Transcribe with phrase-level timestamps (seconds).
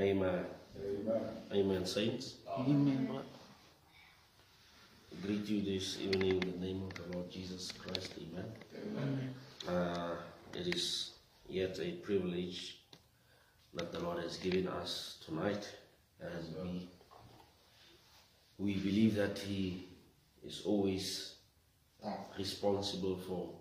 [0.00, 0.44] Amen.
[1.52, 2.36] Amen, saints.
[2.58, 3.10] Amen.
[5.10, 8.14] I greet you this evening in the name of the Lord Jesus Christ.
[8.16, 9.34] Amen.
[9.68, 10.14] Uh,
[10.54, 11.10] it is
[11.48, 12.78] yet a privilege
[13.74, 15.68] that the Lord has given us tonight,
[16.20, 16.88] and we
[18.58, 19.88] we believe that He
[20.44, 21.34] is always
[22.04, 22.16] ah.
[22.36, 23.54] responsible for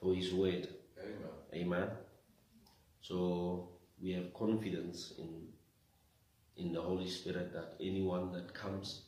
[0.00, 0.68] for His word.
[1.54, 1.88] Amen.
[3.00, 3.68] So
[4.00, 5.48] we have confidence in
[6.56, 9.02] in the Holy Spirit that anyone that comes,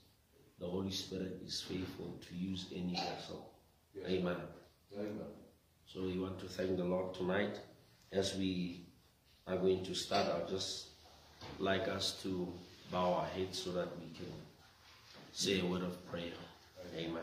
[0.59, 3.51] the Holy Spirit is faithful to use any vessel.
[4.07, 4.37] Amen.
[4.95, 5.33] Amen.
[5.87, 7.59] So we want to thank the Lord tonight
[8.13, 8.87] as we
[9.47, 10.27] are going to start.
[10.27, 10.89] I'd just
[11.59, 12.53] like us to
[12.93, 14.33] bow our heads so that we can
[15.39, 16.33] say a word of prayer.
[16.97, 17.23] Amen.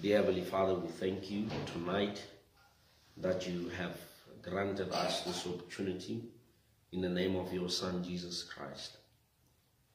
[0.00, 2.22] Dear Heavenly Father, we thank you tonight
[3.16, 3.96] that you have
[4.40, 6.22] granted us this opportunity
[6.92, 8.98] in the name of your Son, Jesus Christ.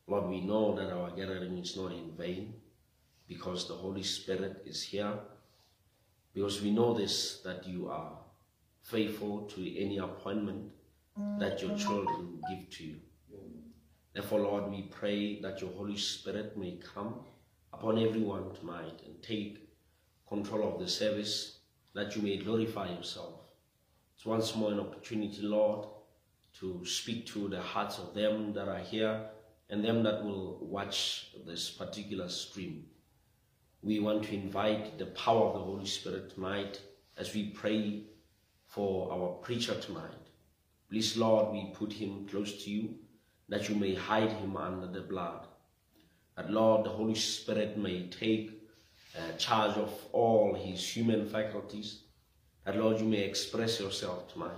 [0.05, 2.55] Lord, we know that our gathering is not in vain
[3.29, 5.13] because the Holy Spirit is here.
[6.33, 8.11] Because we know this, that you are
[8.83, 10.71] faithful to any appointment
[11.39, 12.95] that your children give to you.
[14.17, 17.19] Therefore, Lord, we pray that your Holy Spirit may come
[17.71, 19.69] upon everyone tonight and take
[20.27, 21.59] control of the service,
[21.93, 23.35] that you may glorify yourself.
[24.15, 25.87] It's once more an opportunity, Lord,
[26.59, 29.21] to speak to the hearts of them that are here
[29.69, 32.87] and them that will watch this particular stream.
[33.83, 36.81] We want to invite the power of the Holy Spirit tonight
[37.17, 38.05] as we pray
[38.65, 40.31] for our preacher tonight.
[40.89, 42.95] Please, Lord, we put him close to you
[43.49, 45.47] that you may hide him under the blood.
[46.35, 48.61] That, Lord, the Holy Spirit may take
[49.17, 52.01] uh, charge of all his human faculties.
[52.65, 54.57] That, Lord, you may express yourself tonight.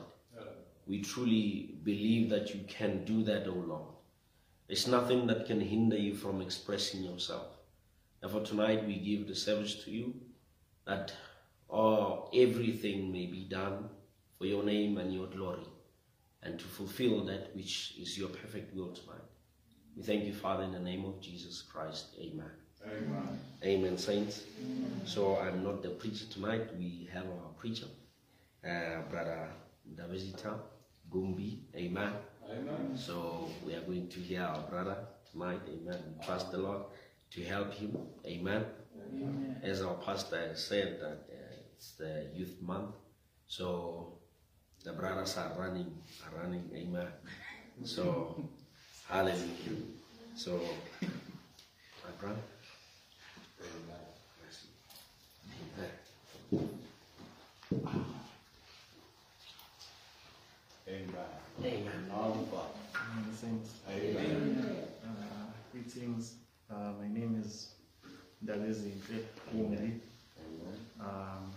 [0.88, 3.94] We truly believe that you can do that, O Lord.
[4.68, 7.46] There's nothing that can hinder you from expressing yourself.
[8.22, 10.16] Therefore, tonight we give the service to you
[10.86, 11.14] that
[11.70, 13.90] all, everything may be done
[14.40, 15.68] for your name and your glory
[16.44, 19.22] and to fulfill that which is your perfect will tonight.
[19.96, 22.16] We thank you, Father, in the name of Jesus Christ.
[22.20, 22.52] Amen.
[22.86, 23.40] Amen.
[23.64, 24.44] Amen, saints.
[25.06, 26.68] So I'm not the preacher tonight.
[26.78, 27.88] We have our preacher,
[28.66, 29.50] uh, Brother
[29.96, 30.58] Davisita
[31.12, 31.60] Gumbi.
[31.76, 32.14] Amen.
[32.50, 32.98] Amen.
[32.98, 34.98] So we are going to hear our brother
[35.32, 35.62] tonight.
[35.68, 36.00] Amen.
[36.18, 36.84] We trust the Lord
[37.32, 37.98] to help him.
[38.26, 38.66] Amen.
[39.64, 42.96] As our pastor said that uh, it's the youth month,
[43.48, 44.19] so
[44.84, 45.92] the brothers are running,
[46.26, 46.70] are running.
[46.74, 47.08] Amen.
[47.84, 48.36] So
[49.08, 49.84] hallelujah.
[50.36, 50.60] So
[51.02, 52.40] my brother.
[53.62, 54.00] Amen.
[60.88, 61.26] Amen.
[61.64, 62.12] Amen.
[62.14, 62.80] Our Father.
[63.44, 63.62] Amen.
[63.90, 64.88] Amen.
[65.04, 66.36] Uh, greetings.
[66.72, 67.70] Uh, my name is
[68.46, 68.94] Dalezi
[69.54, 70.00] Umri.
[71.00, 71.52] Um,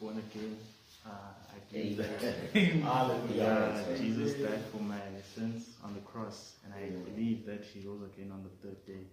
[0.00, 0.56] born again.
[1.06, 2.22] Uh, I believe that
[2.82, 3.84] Hallelujah.
[3.92, 5.00] uh, Jesus died for my
[5.34, 9.06] sins on the cross, and I believe that He rose again on the third day.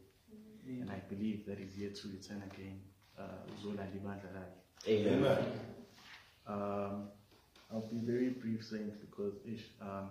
[0.67, 2.79] And I believe that He's here to return again.
[3.19, 3.23] Uh,
[3.61, 4.87] Zola libandla lakhe.
[4.87, 5.13] Amen.
[5.19, 5.45] Amen.
[6.47, 7.07] Um,
[7.71, 10.09] I'll be very brief, Saints, because ish, um,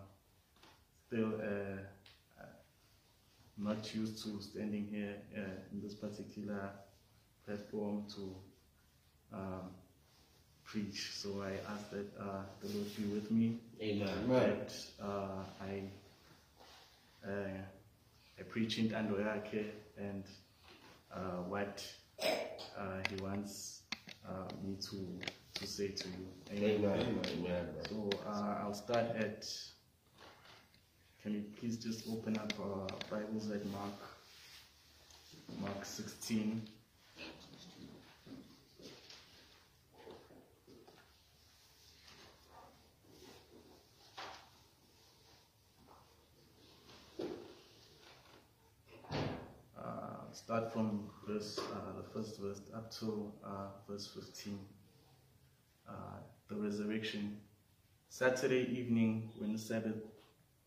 [1.06, 1.80] still uh,
[2.40, 2.46] uh,
[3.58, 5.40] not used to standing here uh,
[5.72, 6.70] in this particular
[7.46, 8.36] platform to
[9.32, 9.70] um,
[10.70, 11.10] preach.
[11.14, 14.08] So I ask that uh, the Lord be with me, Amen.
[14.24, 14.58] Amen.
[14.58, 15.82] that uh, I
[17.28, 17.58] uh,
[18.38, 19.66] I preach in Andoyake
[19.98, 20.24] and
[21.12, 21.84] uh, what
[22.22, 23.82] uh, He wants
[24.28, 25.20] uh, me to
[25.60, 26.26] to say to you.
[26.52, 27.20] Amen.
[27.26, 27.66] Amen.
[27.88, 29.44] So uh, I'll start at.
[31.22, 33.92] Can you please just open up uh, Bibles at Mark,
[35.60, 36.62] Mark 16.
[49.78, 54.58] Uh, start from verse, uh, the first verse up to uh, verse 15
[55.88, 55.92] uh,
[56.48, 57.36] the resurrection.
[58.08, 60.02] Saturday evening, when the Sabbath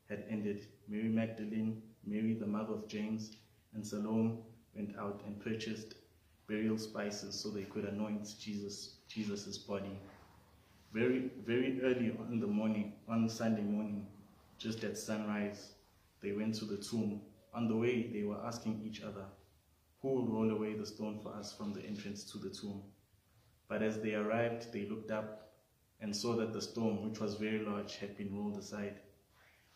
[0.10, 3.36] had ended, Mary Magdalene, Mary the mother of James,
[3.74, 4.38] and Salome
[4.74, 5.96] went out and purchased
[6.48, 10.00] burial spices so they could anoint Jesus Jesus's body.
[10.94, 14.08] Very very early on the morning, on Sunday morning,
[14.58, 15.74] just at sunrise,
[16.22, 17.20] they went to the tomb.
[17.54, 19.26] On the way, they were asking each other,
[20.04, 22.84] Who will roll away the stone for us from the entrance to the tomb?
[23.70, 25.54] But as they arrived, they looked up
[26.02, 29.00] and saw that the stone, which was very large, had been rolled aside.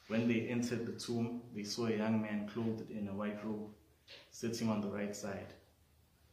[0.07, 3.69] When they entered the tomb, they saw a young man clothed in a white robe,
[4.29, 5.53] sitting on the right side.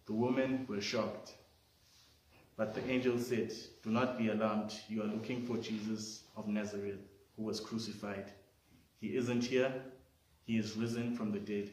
[0.06, 1.34] The women were shocked.
[2.56, 3.52] But the angel said,
[3.84, 4.74] Do not be alarmed.
[4.88, 7.06] You are looking for Jesus of Nazareth,
[7.36, 8.32] who was crucified.
[9.00, 9.72] He isn't here,
[10.46, 11.70] he is risen from the dead.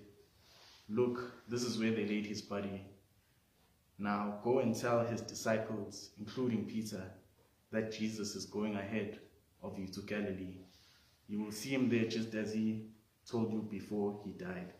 [0.90, 2.84] Look, this is where they laid his body.
[3.98, 7.04] Now go and tell his disciples, including Peter,
[7.72, 9.20] that Jesus is going ahead
[9.62, 10.58] of you to Galilee.
[11.28, 12.88] You will see him there just as he
[13.30, 14.74] told you before he died.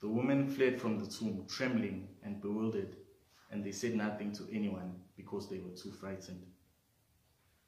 [0.00, 2.96] The women fled from the tomb, trembling and bewildered,
[3.50, 6.44] and they said nothing to anyone because they were too frightened.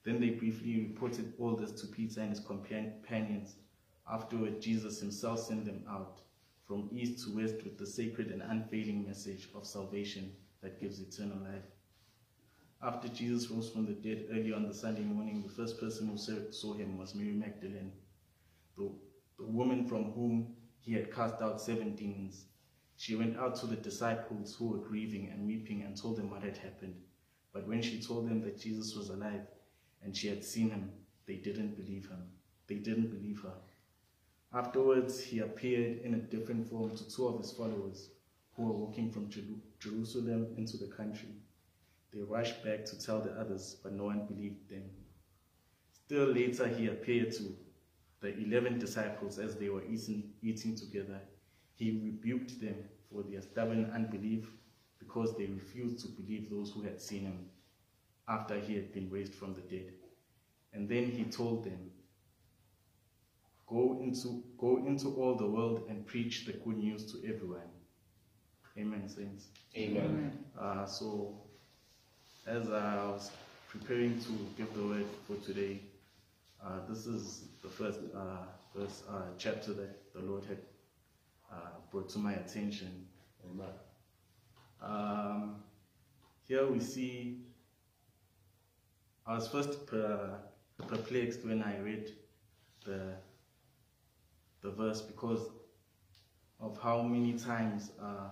[0.05, 3.55] Then they briefly reported all this to Peter and his companions.
[4.11, 6.23] Afterward, Jesus himself sent them out
[6.67, 10.33] from east to west with the sacred and unfailing message of salvation
[10.63, 11.65] that gives eternal life.
[12.83, 16.19] After Jesus rose from the dead early on the Sunday morning, the first person who
[16.19, 17.93] saw him was Mary Magdalene,
[18.77, 18.91] the,
[19.39, 22.47] the woman from whom he had cast out seven demons.
[22.97, 26.43] She went out to the disciples who were grieving and weeping and told them what
[26.43, 26.97] had happened.
[27.53, 29.47] But when she told them that Jesus was alive
[30.03, 30.91] and she had seen him,
[31.27, 32.25] they didn't believe him.
[32.67, 33.55] They didn't believe her.
[34.55, 38.11] Afterwards, he appeared in a different form to two of his followers
[38.55, 39.31] who were walking from
[39.79, 41.31] Jerusalem into the country.
[42.13, 44.85] They rushed back to tell the others, but no one believed them.
[45.93, 47.57] Still later, he appeared to
[48.21, 51.21] the eleven disciples as they were eating, eating together.
[51.75, 52.77] He rebuked them
[53.11, 54.51] for their stubborn unbelief
[54.99, 57.49] because they refused to believe those who had seen him
[58.29, 59.95] after he had been raised from the dead.
[60.75, 61.91] And then he told them,
[63.73, 67.71] Go into, go into all the world and preach the good news to everyone.
[68.77, 69.47] Amen, saints.
[69.75, 70.45] Amen.
[70.61, 71.41] Uh, so,
[72.47, 73.31] as I was
[73.71, 75.81] preparing to give the word for today,
[76.63, 80.59] uh, this is the first uh, first uh, chapter that the Lord had
[81.51, 83.07] uh, brought to my attention.
[83.51, 83.67] Amen.
[84.83, 85.63] Um,
[86.47, 87.39] here we see,
[89.27, 90.39] I was first per,
[90.87, 92.11] perplexed when I read
[92.85, 93.15] the
[94.63, 95.51] the verse because
[96.61, 98.31] of how many times uh,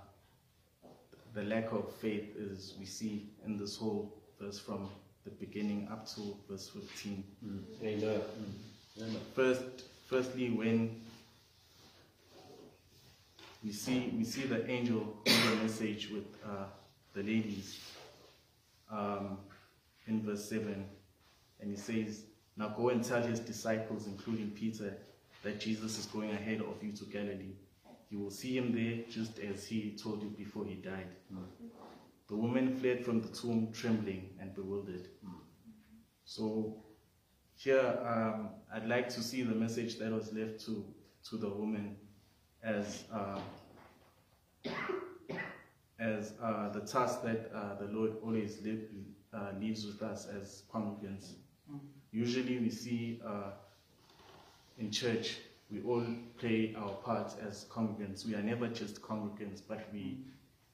[1.35, 4.88] the lack of faith is we see in this whole verse from
[5.25, 7.25] the beginning up to verse 15.
[7.82, 8.21] Amen.
[8.99, 9.17] Amen.
[9.35, 11.00] First, firstly, when
[13.62, 16.65] we see we see the angel in the message with uh,
[17.15, 17.81] the ladies
[18.91, 19.38] um,
[20.06, 20.87] in verse seven,
[21.61, 22.23] and he says,
[22.56, 24.97] "Now go and tell his disciples, including Peter,
[25.43, 27.55] that Jesus is going ahead of you to Galilee.
[28.11, 31.09] You will see him there, just as he told you before he died."
[32.29, 35.09] The woman fled from the tomb, trembling and bewildered.
[36.25, 36.85] So
[37.57, 40.85] here, um, I'd like to see the message that was left to,
[41.29, 41.97] to the woman
[42.63, 43.41] as, uh,
[45.99, 48.83] as uh, the task that uh, the Lord always live,
[49.35, 51.33] uh, leaves with us as congregants.
[52.13, 53.51] Usually we see uh,
[54.81, 55.37] in church,
[55.71, 56.05] we all
[56.38, 58.27] play our part as congregants.
[58.27, 60.19] We are never just congregants, but we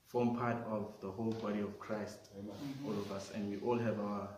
[0.06, 2.54] form part of the whole body of Christ, Amen.
[2.86, 4.28] all of us, and we all have our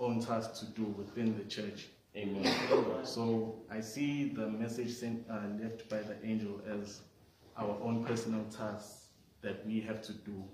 [0.00, 1.88] own tasks to do within the church.
[2.16, 3.04] Amen.
[3.04, 7.00] So I see the message sent, uh, left by the angel as
[7.56, 9.06] our own personal tasks
[9.42, 10.44] that we have to do.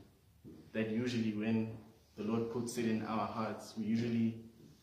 [0.73, 1.77] That usually, when
[2.17, 4.37] the Lord puts it in our hearts, we usually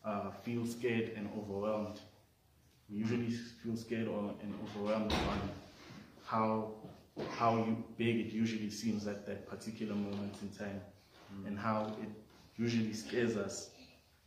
[0.04, 2.00] uh, feel scared and overwhelmed.
[2.88, 5.38] We usually feel scared or, and overwhelmed by
[6.24, 6.74] how
[7.38, 10.80] how you, big it usually seems at that particular moment in time,
[11.46, 12.08] and how it
[12.56, 13.70] usually scares us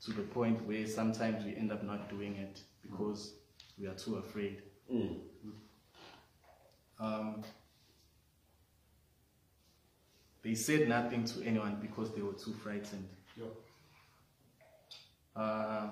[0.05, 3.33] to the point where sometimes we end up not doing it because
[3.77, 4.63] we are too afraid.
[4.91, 5.19] Mm.
[6.99, 7.43] Um,
[10.43, 13.07] they said nothing to anyone because they were too frightened.
[13.37, 13.45] Yeah.
[15.35, 15.89] Uh,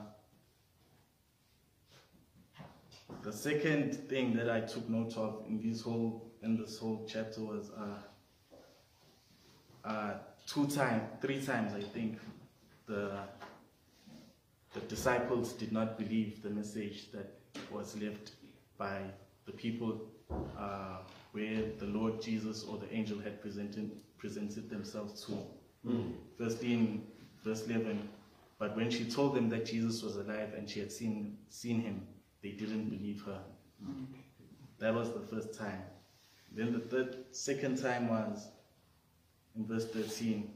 [3.23, 7.41] the second thing that I took note of in this whole in this whole chapter
[7.41, 7.99] was uh,
[9.87, 10.13] uh,
[10.45, 12.19] two times, three times, I think,
[12.85, 13.19] the
[14.73, 17.33] the disciples did not believe the message that
[17.71, 18.31] was left
[18.77, 19.01] by
[19.45, 20.01] the people
[20.57, 20.97] uh,
[21.31, 25.37] where the Lord Jesus or the angel had presented presented themselves to.
[26.37, 27.03] Firstly, in
[27.43, 28.09] verse 11,
[28.59, 32.05] but when she told them that Jesus was alive and she had seen seen him,
[32.41, 33.39] they didn't believe her.
[34.79, 35.81] That was the first time.
[36.51, 38.47] Then the third, second time was
[39.55, 40.49] in verse 13.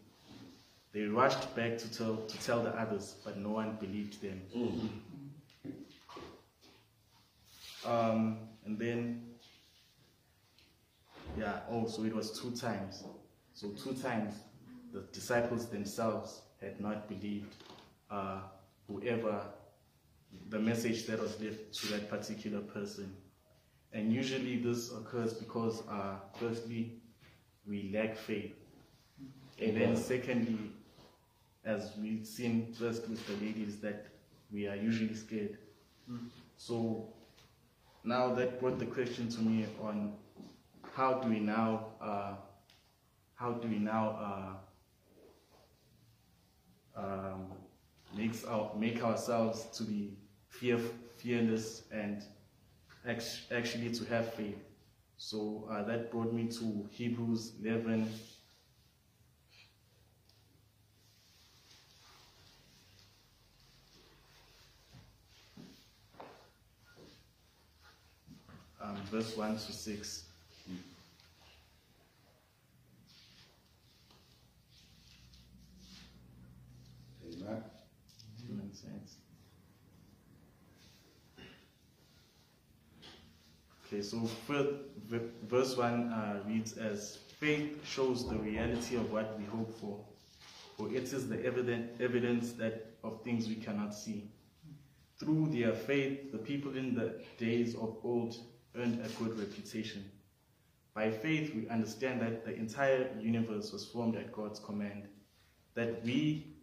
[0.94, 4.42] They rushed back to tell, to tell the others, but no one believed them.
[7.86, 9.24] Um, and then,
[11.38, 13.04] yeah, oh, so it was two times.
[13.54, 14.36] So, two times
[14.94, 17.56] the disciples themselves had not believed
[18.10, 18.40] uh,
[18.88, 19.42] whoever
[20.50, 23.16] the message that was left to that particular person.
[23.94, 27.02] And usually this occurs because, uh, firstly,
[27.68, 28.54] we lack faith.
[29.60, 30.72] And then, secondly,
[31.66, 34.08] as we've seen first with the ladies, that
[34.52, 35.58] we are usually scared.
[36.58, 37.14] So
[38.04, 40.14] now that brought the question to me on
[40.94, 42.34] how do we now, uh,
[43.36, 44.58] how do we now
[46.96, 47.52] uh, um,
[48.16, 50.18] makes our, make ourselves to be
[50.52, 50.80] fear,
[51.18, 52.24] fearless and
[53.08, 54.58] actually to have faith.
[55.18, 58.12] So uh, that brought me to Hebrews 11.
[68.82, 70.26] Um, verse 1 to 6.
[77.24, 77.64] Amen.
[78.48, 79.18] Human sense.
[83.92, 84.78] Okay, so fir-
[85.10, 85.20] v-
[85.50, 90.00] verse 1 uh, reads as Faith shows the reality of what we hope for,
[90.78, 94.32] for it is the evident evidence that of things we cannot see.
[95.20, 98.38] Through their faith, the people in the days of old
[98.78, 100.10] earned a good reputation.
[100.94, 105.10] By faith, we understand that the entire universe was formed at God's command,
[105.74, 106.56] that we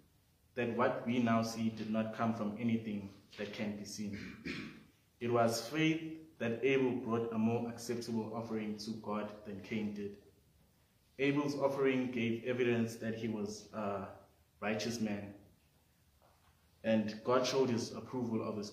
[0.54, 4.18] that what we now see did not come from anything that can be seen.
[5.20, 6.00] It was faith
[6.38, 10.16] that Abel brought a more acceptable offering to God than Cain did.
[11.18, 14.06] Abel's offering gave evidence that he was a
[14.60, 15.34] righteous man,
[16.84, 18.72] and God showed his approval of his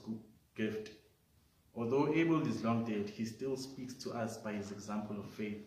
[0.56, 0.92] gift.
[1.76, 5.66] Although Abel is long dead, he still speaks to us by his example of faith.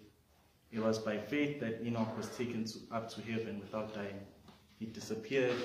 [0.71, 4.21] It was by faith that Enoch was taken to, up to heaven without dying.
[4.79, 5.57] He disappeared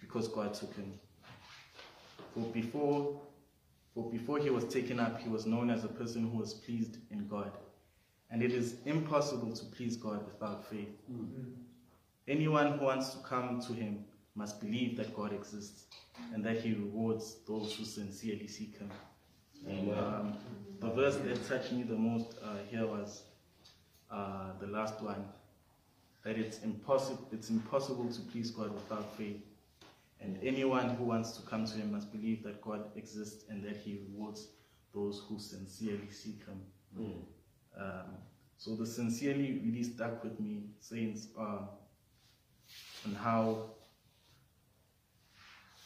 [0.00, 0.98] because God took him.
[2.34, 3.20] For before,
[3.96, 6.98] for before he was taken up, he was known as a person who was pleased
[7.10, 7.50] in God.
[8.30, 10.94] And it is impossible to please God without faith.
[12.28, 15.84] Anyone who wants to come to him must believe that God exists
[16.34, 18.90] and that he rewards those who sincerely seek him.
[19.96, 20.36] Um,
[20.80, 23.22] the verse that touched me the most uh, here was
[24.10, 25.24] uh, the last one
[26.22, 29.40] that it's impossible it's impossible to please God without faith.
[30.26, 33.76] And anyone who wants to come to him must believe that God exists and that
[33.76, 34.48] he rewards
[34.92, 36.60] those who sincerely seek him.
[37.78, 38.16] Um,
[38.56, 41.68] so the sincerely really stuck with me, saints, uh,
[43.04, 43.66] on how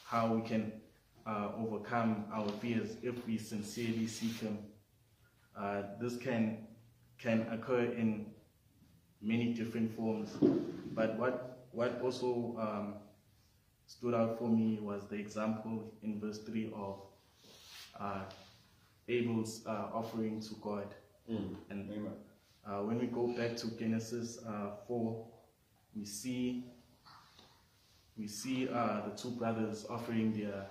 [0.06, 0.72] how we can
[1.26, 4.58] uh, overcome our fears if we sincerely seek Him.
[5.56, 6.66] Uh, this can
[7.18, 8.26] can occur in
[9.20, 10.30] many different forms,
[10.94, 12.94] but what what also um,
[13.90, 17.00] stood out for me was the example in verse three of
[17.98, 18.22] uh,
[19.08, 20.94] Abel's uh, offering to God,
[21.70, 22.12] and Amen.
[22.64, 25.26] uh, when we go back to Genesis uh, 4,
[25.96, 26.64] we see
[28.16, 30.66] we see uh, the two brothers offering their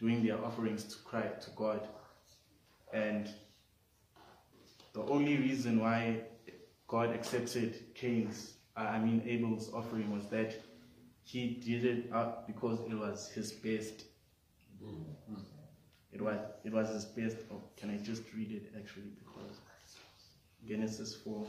[0.00, 1.86] doing their offerings to cry to God,
[2.92, 3.30] and
[4.92, 6.22] the only reason why
[6.88, 10.60] God accepted Cain's, I mean Abel's offering was that
[11.24, 12.12] he did it
[12.46, 14.04] because it was his best.
[16.12, 17.38] It was it was his best.
[17.50, 19.58] Oh, can I just read it actually because
[20.66, 21.46] Genesis 4.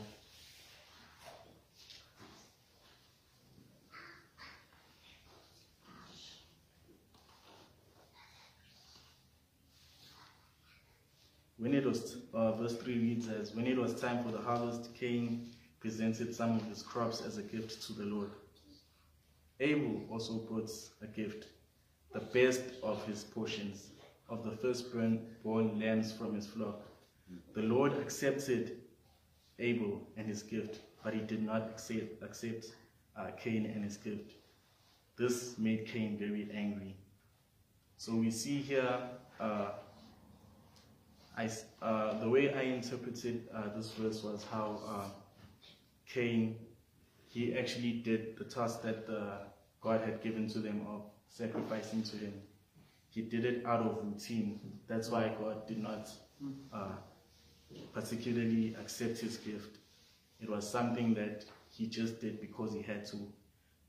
[11.58, 14.94] When it was, uh, verse 3 reads as, When it was time for the harvest,
[14.94, 18.30] Cain presented some of his crops as a gift to the Lord.
[19.60, 20.70] Abel also brought
[21.02, 21.46] a gift,
[22.12, 23.90] the best of his portions,
[24.28, 26.82] of the firstborn born lambs from his flock.
[27.54, 28.78] The Lord accepted
[29.58, 32.66] Abel and his gift, but he did not accept, accept
[33.16, 34.32] uh, Cain and his gift.
[35.16, 36.94] This made Cain very angry.
[37.96, 39.00] So we see here,
[39.40, 39.70] uh,
[41.36, 41.48] I,
[41.80, 45.08] uh, the way I interpreted uh, this verse was how uh,
[46.06, 46.56] Cain,
[47.36, 49.44] he actually did the task that uh,
[49.82, 52.32] God had given to them of sacrificing to him.
[53.10, 54.58] He did it out of routine.
[54.88, 56.08] That's why God did not
[56.72, 56.94] uh,
[57.92, 59.76] particularly accept his gift.
[60.40, 63.18] It was something that he just did because he had to.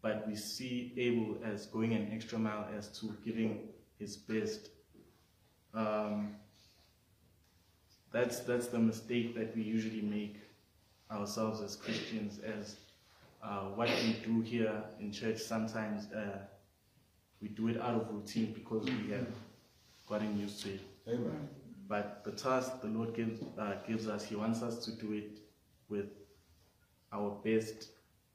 [0.02, 4.72] But we see Abel as going an extra mile as to giving his best.
[5.74, 6.36] Um,
[8.12, 10.36] that's that's the mistake that we usually make
[11.10, 12.40] ourselves as Christians.
[12.40, 12.76] As
[13.44, 16.40] uh, what we do here in church, sometimes uh,
[17.42, 19.28] we do it out of routine because we have
[20.08, 20.82] gotten used to it.
[21.08, 21.48] Amen.
[21.88, 25.40] But the task the Lord gives uh, gives us, He wants us to do it
[25.88, 26.10] with
[27.14, 27.90] our best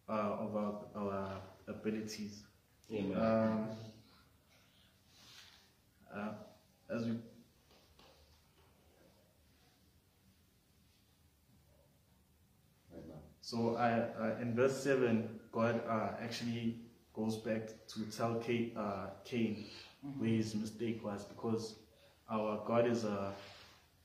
[0.08, 2.42] uh, of our, our abilities.
[2.92, 3.18] Amen.
[3.18, 3.68] Um,
[6.14, 7.16] uh, as we
[13.52, 16.78] So I, uh, in verse 7, God uh, actually
[17.12, 19.66] goes back to tell Cain, uh, Cain
[20.16, 21.74] where his mistake was because
[22.30, 23.30] our God is a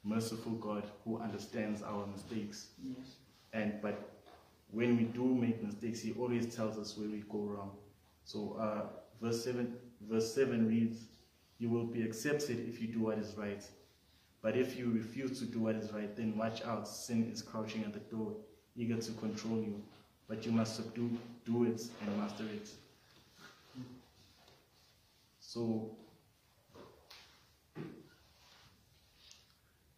[0.03, 2.71] merciful God who understands our mistakes.
[2.85, 3.07] Yes.
[3.53, 4.19] And but
[4.71, 7.71] when we do make mistakes, He always tells us where we go wrong.
[8.25, 8.87] So uh,
[9.21, 11.03] verse seven, verse seven reads,
[11.57, 13.63] "You will be accepted if you do what is right,
[14.41, 16.85] but if you refuse to do what is right, then watch out.
[16.85, 18.35] Sin is crouching at the door,
[18.77, 19.81] eager to control you,
[20.27, 22.69] but you must subdue, do it, and master it."
[25.39, 25.91] So.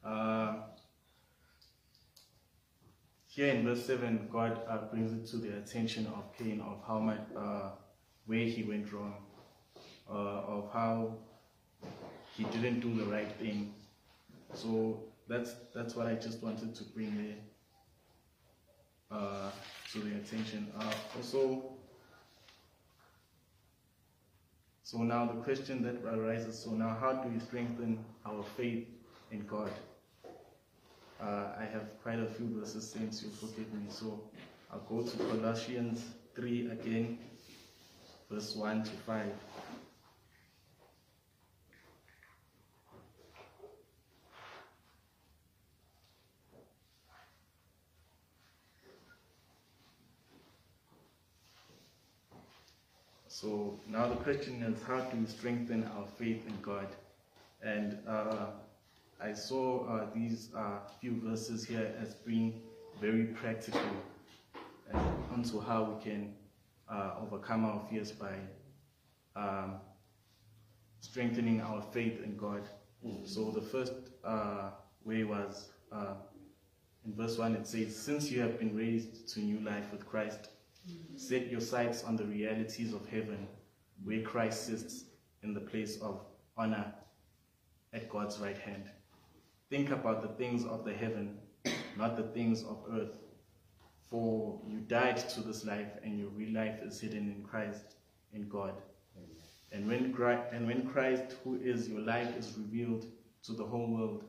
[0.04, 0.54] Uh,
[3.28, 7.00] here in verse 7, God uh, brings it to the attention of Cain of how
[7.00, 7.70] much, uh,
[8.26, 9.14] where he went wrong,
[10.10, 11.14] uh, of how
[12.36, 13.74] he didn't do the right thing.
[14.54, 17.36] So that's that's what I just wanted to bring there
[19.12, 19.50] uh,
[19.92, 20.72] to the attention.
[21.16, 21.64] Also,
[24.84, 28.88] so now the question that arises: So now, how do we strengthen our faith
[29.32, 29.72] in God?
[31.22, 33.88] Uh, I have quite a few verses since you forgive me.
[33.90, 34.22] So
[34.72, 37.20] I'll go to Colossians 3 again,
[38.32, 39.26] verse 1 to 5.
[53.42, 56.88] So now the question is how we strengthen our faith in God?
[57.64, 58.48] And uh,
[59.22, 62.62] I saw uh, these uh, few verses here as being
[63.00, 63.80] very practical
[65.32, 66.34] onto how we can
[66.92, 68.34] uh, overcome our fears by
[69.38, 69.76] um,
[71.00, 72.68] strengthening our faith in God.
[73.24, 73.94] So the first
[74.26, 74.72] uh,
[75.06, 76.16] way was uh,
[77.06, 80.50] in verse 1 it says, Since you have been raised to new life with Christ,
[81.16, 83.48] set your sights on the realities of heaven,
[84.04, 85.06] where Christ sits
[85.44, 86.22] in the place of
[86.58, 86.94] honor
[87.94, 88.84] at God's right hand.
[89.70, 91.38] Think about the things of the heaven,
[91.98, 93.18] not the things of earth.
[94.10, 97.96] For you died to this life, and your real life is hidden in Christ,
[98.34, 98.74] in God.
[99.72, 103.06] And when, Christ, and when Christ, who is your life, is revealed
[103.44, 104.24] to the whole world,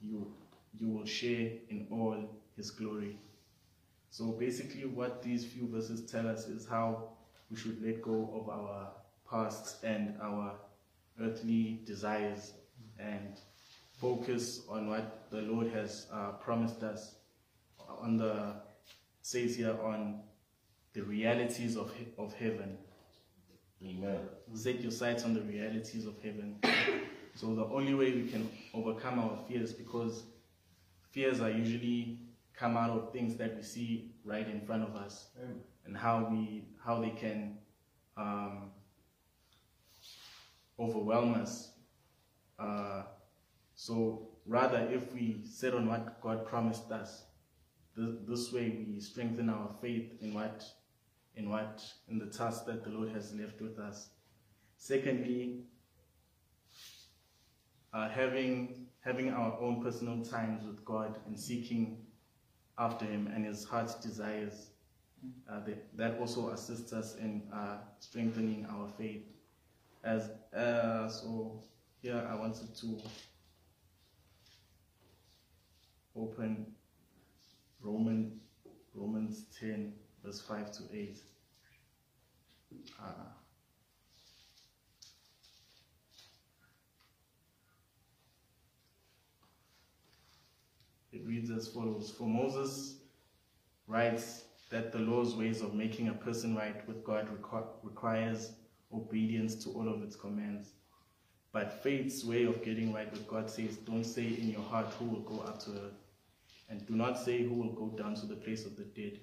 [0.00, 0.26] you,
[0.76, 2.16] you will share in all
[2.56, 3.16] his glory.
[4.12, 7.08] So basically, what these few verses tell us is how
[7.50, 8.90] we should let go of our
[9.28, 10.52] pasts and our
[11.18, 12.52] earthly desires
[12.98, 13.40] and
[13.98, 17.14] focus on what the Lord has uh, promised us
[17.88, 18.56] on the
[19.22, 20.20] says here on
[20.92, 22.76] the realities of he- of heaven.
[23.82, 24.18] Amen.
[24.52, 26.60] Set your sights on the realities of heaven.
[27.34, 30.22] So the only way we can overcome our fears, because
[31.12, 32.18] fears are usually
[32.54, 35.60] come out of things that we see right in front of us, Amen.
[35.86, 37.58] and how we how they can
[38.16, 38.70] um,
[40.78, 41.72] overwhelm us.
[42.58, 43.02] Uh,
[43.74, 47.24] so rather, if we set on what God promised us,
[47.96, 50.64] th- this way we strengthen our faith in what
[51.34, 54.10] in what in the task that the Lord has left with us.
[54.76, 55.62] Secondly,
[57.92, 62.01] uh, having having our own personal times with God and seeking
[62.78, 64.68] after Him and His heart's desires.
[65.48, 69.22] Uh, that, that also assists us in uh, strengthening our faith.
[70.02, 71.62] As uh, so,
[72.02, 72.98] here I wanted to
[76.16, 76.74] open
[77.80, 78.40] Roman
[78.94, 79.92] Romans ten
[80.24, 81.20] verse five to eight.
[83.00, 83.30] Uh,
[91.12, 92.96] It reads as follows For Moses
[93.86, 98.52] writes that the law's ways of making a person right with God requ- requires
[98.92, 100.72] obedience to all of its commands.
[101.52, 105.04] But faith's way of getting right with God says, Don't say in your heart who
[105.04, 105.98] will go up to earth.
[106.68, 109.20] and do not say who will go down to the place of the dead.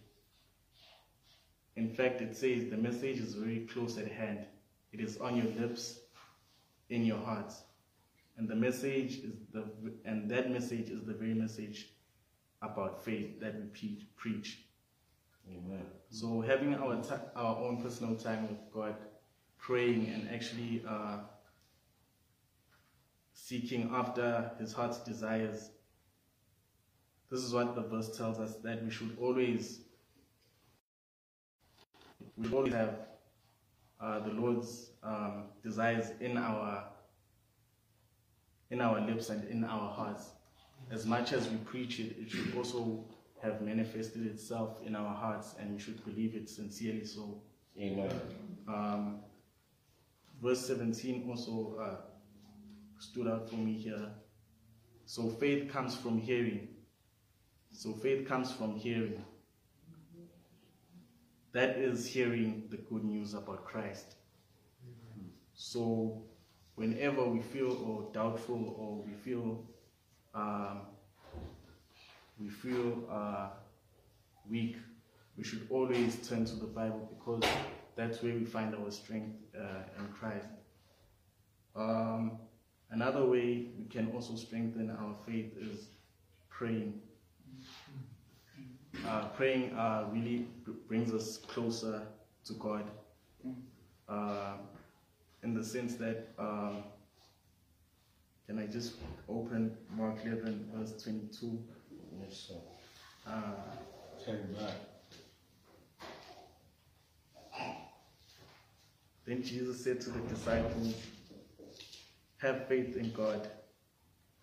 [1.76, 4.46] In fact, it says the message is very close at hand.
[4.94, 6.00] It is on your lips,
[6.90, 7.64] in your hearts.
[8.38, 9.64] And the message is the
[10.06, 11.90] and that message is the very message
[12.62, 14.60] about faith that we preach.
[15.48, 15.86] Amen.
[16.10, 17.02] So having our
[17.36, 18.96] our own personal time with God,
[19.58, 21.20] praying and actually uh,
[23.34, 25.72] seeking after His heart's desires.
[27.32, 29.82] This is what the verse tells us that we should always
[32.36, 32.96] we always have
[34.02, 36.86] uh, the Lord's um, desires in our
[38.72, 40.30] in our lips and in our hearts.
[40.92, 43.06] As much as we preach it, it should also
[43.42, 47.06] have manifested itself in our hearts, and we should believe it sincerely.
[47.06, 47.42] So,
[47.80, 48.12] Amen.
[48.68, 49.20] um,
[50.42, 51.96] verse 17 also uh,
[52.98, 54.10] stood out for me here.
[55.06, 56.70] So, faith comes from hearing.
[57.72, 59.24] So, faith comes from hearing.
[61.52, 64.16] That is hearing the good news about Christ.
[65.54, 66.24] So,
[66.76, 69.66] whenever we feel or doubtful or we feel
[70.34, 70.82] um,
[72.40, 73.50] we feel uh,
[74.50, 74.78] weak,
[75.38, 77.44] we should always turn to the Bible because
[77.96, 80.48] that's where we find our strength uh, in Christ.
[81.76, 82.40] Um,
[82.92, 85.88] another way we can also strengthen our faith is
[86.50, 87.02] praying.
[89.06, 90.48] Uh, praying uh, really
[90.88, 92.02] brings us closer
[92.46, 92.84] to God.
[94.08, 94.54] Uh,
[95.44, 96.84] in the sense that, um,
[98.50, 98.96] can I just
[99.30, 101.60] open Mark 11, verse 22?
[102.20, 102.56] Yes, sir.
[103.28, 103.54] Uh,
[104.26, 104.74] Turn back.
[109.24, 110.96] Then Jesus said to the disciples,
[112.40, 113.48] Have faith in God.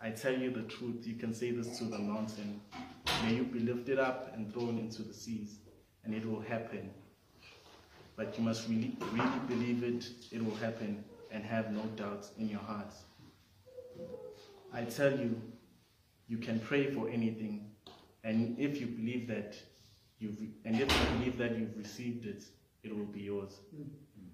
[0.01, 2.61] I tell you the truth, you can say this to the mountain,
[3.25, 5.57] May you be lifted up and thrown into the seas,
[6.05, 6.91] and it will happen.
[8.15, 12.49] But you must really, really believe it, it will happen, and have no doubts in
[12.49, 13.03] your hearts.
[14.73, 15.41] I tell you,
[16.29, 17.71] you can pray for anything,
[18.25, 19.57] and if you believe that
[20.19, 22.45] you've and if you believe that you've received it,
[22.83, 23.61] it will be yours.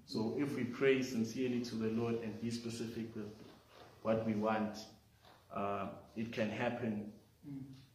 [0.05, 3.31] So if we pray sincerely to the Lord and be specific with
[4.01, 4.77] what we want,
[5.55, 7.11] uh, it can happen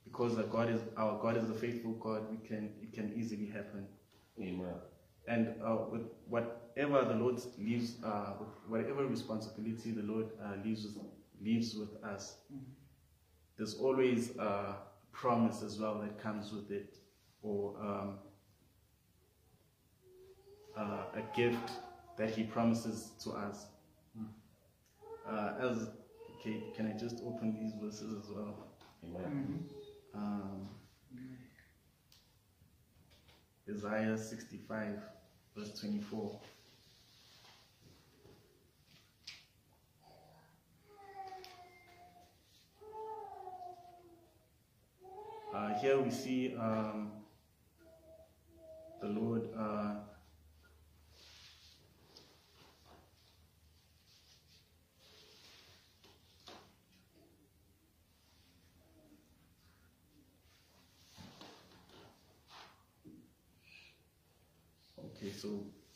[0.05, 2.23] because God is our God is a faithful God.
[2.31, 3.87] We can it can easily happen.
[4.41, 4.75] Amen.
[5.27, 8.33] And uh, with whatever the Lord leaves, uh,
[8.67, 10.87] whatever responsibility the Lord uh, leaves
[11.43, 12.37] leaves with us,
[13.57, 14.77] there's always a
[15.13, 16.97] promise as well that comes with it,
[17.43, 18.19] or um,
[20.77, 21.71] uh, a gift
[22.17, 23.67] that He promises to us.
[25.29, 25.89] Uh, as
[26.37, 28.55] okay, can I just open these verses as well?
[29.05, 29.69] Amen.
[30.15, 30.69] Um,
[33.69, 34.99] Isaiah 65,
[35.57, 36.41] verse 24.
[45.81, 47.13] Here we see um,
[49.01, 49.95] the Lord uh,
[65.21, 65.49] Okay, so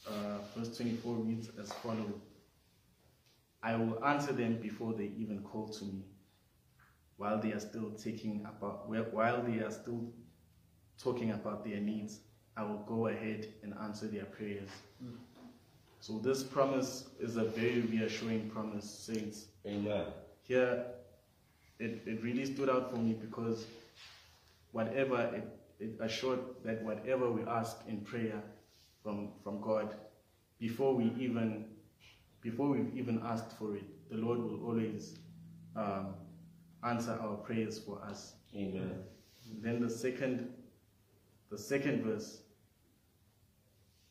[0.09, 2.21] uh, verse 24 reads as follows.
[3.63, 6.03] I will answer them before they even call to me,
[7.17, 10.13] while they are still taking about while they are still
[10.99, 12.21] talking about their needs.
[12.57, 14.69] I will go ahead and answer their prayers.
[16.01, 19.47] So this promise is a very reassuring promise, saints.
[19.67, 20.05] Amen.
[20.43, 20.85] Here,
[21.79, 23.67] it, it really stood out for me because
[24.73, 25.49] whatever it,
[25.81, 28.43] it assured that whatever we ask in prayer
[29.03, 29.95] from from God,
[30.59, 31.67] before we even
[32.43, 35.19] before we've even asked for it, the Lord will always
[35.77, 36.15] um,
[36.85, 38.35] answer our prayers for us.
[38.55, 38.95] Amen.
[39.61, 40.49] Then the second,
[41.51, 42.43] the second verse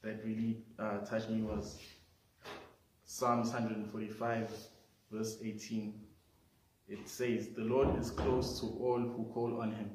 [0.04, 1.80] that really uh, touched me was
[3.06, 4.50] Psalms 145,
[5.12, 5.94] verse 18.
[6.88, 9.92] It says, "The Lord is close to all who call on Him.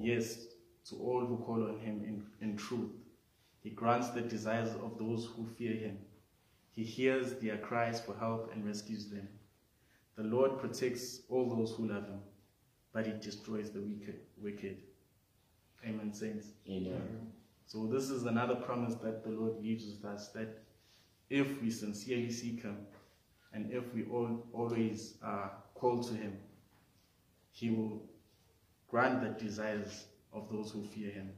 [0.00, 0.46] Yes,
[0.88, 2.90] to all who call on Him in, in truth.
[3.62, 5.98] He grants the desires of those who fear Him.
[6.72, 9.28] He hears their cries for help and rescues them.
[10.16, 12.20] The Lord protects all those who love Him,
[12.92, 14.76] but He destroys the wicked." wicked.
[15.84, 16.48] Amen, saints.
[16.68, 17.32] Amen.
[17.66, 20.62] So this is another promise that the Lord leaves with us that
[21.30, 22.76] if we sincerely seek Him
[23.52, 26.36] and if we all always uh, call to Him,
[27.50, 28.02] He will
[28.88, 31.30] grant the desires of those who fear him.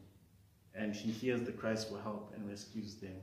[0.74, 3.14] And he hears the cries for help and rescues them.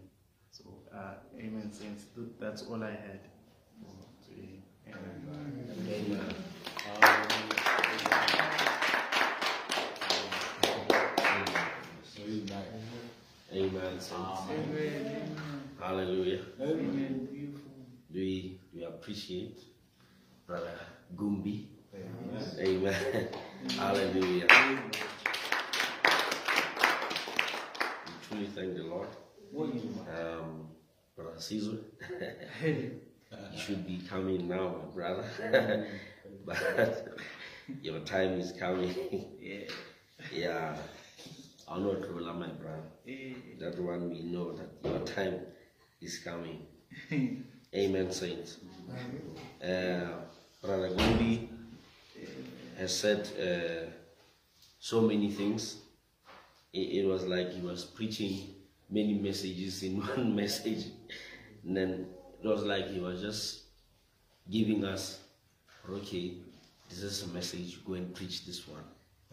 [0.51, 0.63] So,
[0.95, 2.05] uh, amen, saints.
[2.15, 3.19] Th- That's all I had.
[3.81, 4.59] for today.
[4.87, 6.35] Amen.
[13.53, 13.99] Amen.
[14.49, 15.35] Amen.
[15.79, 16.41] Hallelujah.
[18.13, 19.59] We, we appreciate
[20.47, 20.79] Brother
[21.15, 21.65] Gumbi.
[21.93, 22.43] Amen.
[22.59, 22.95] Amen.
[23.13, 23.27] Amen.
[23.77, 24.47] Hallelujah.
[28.05, 29.09] We truly thank the Lord.
[30.09, 30.69] Um,
[31.15, 31.77] Brother Caesar,
[33.53, 35.87] you should be coming now, my brother.
[36.45, 37.07] but
[37.81, 38.93] your time is coming.
[40.31, 40.75] yeah.
[41.67, 42.83] I'm not ruler, my brother.
[43.59, 45.39] That one we know that your time
[46.01, 46.65] is coming.
[47.73, 48.57] Amen, saints.
[49.63, 50.07] Uh,
[50.61, 51.47] Brother Gumbi
[52.77, 53.89] has said uh,
[54.79, 55.77] so many things.
[56.73, 58.55] It, it was like he was preaching
[58.89, 60.87] many messages in one message.
[61.63, 62.07] And then
[62.43, 63.63] it was like he was just
[64.49, 65.19] giving us,
[65.89, 66.33] okay,
[66.89, 68.83] this is a message, go and preach this one.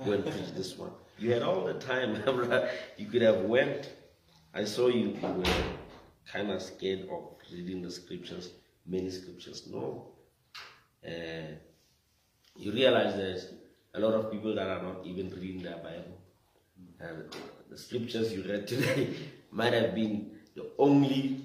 [0.05, 0.91] Go and preach this one.
[1.19, 2.23] You had all the time,
[2.97, 3.91] you could have went.
[4.55, 5.45] I saw you, you were
[6.31, 8.51] kind of scared of reading the scriptures,
[8.87, 9.67] many scriptures.
[9.71, 10.09] No.
[11.05, 11.55] Uh,
[12.57, 13.53] you realize there's
[13.95, 16.19] a lot of people that are not even reading their Bible.
[17.01, 17.25] And
[17.71, 19.15] the scriptures you read today
[19.51, 21.45] might have been the only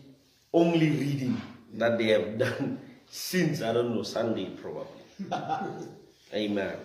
[0.53, 1.41] only reading
[1.73, 5.03] that they have done since I don't know Sunday probably.
[6.33, 6.77] Amen.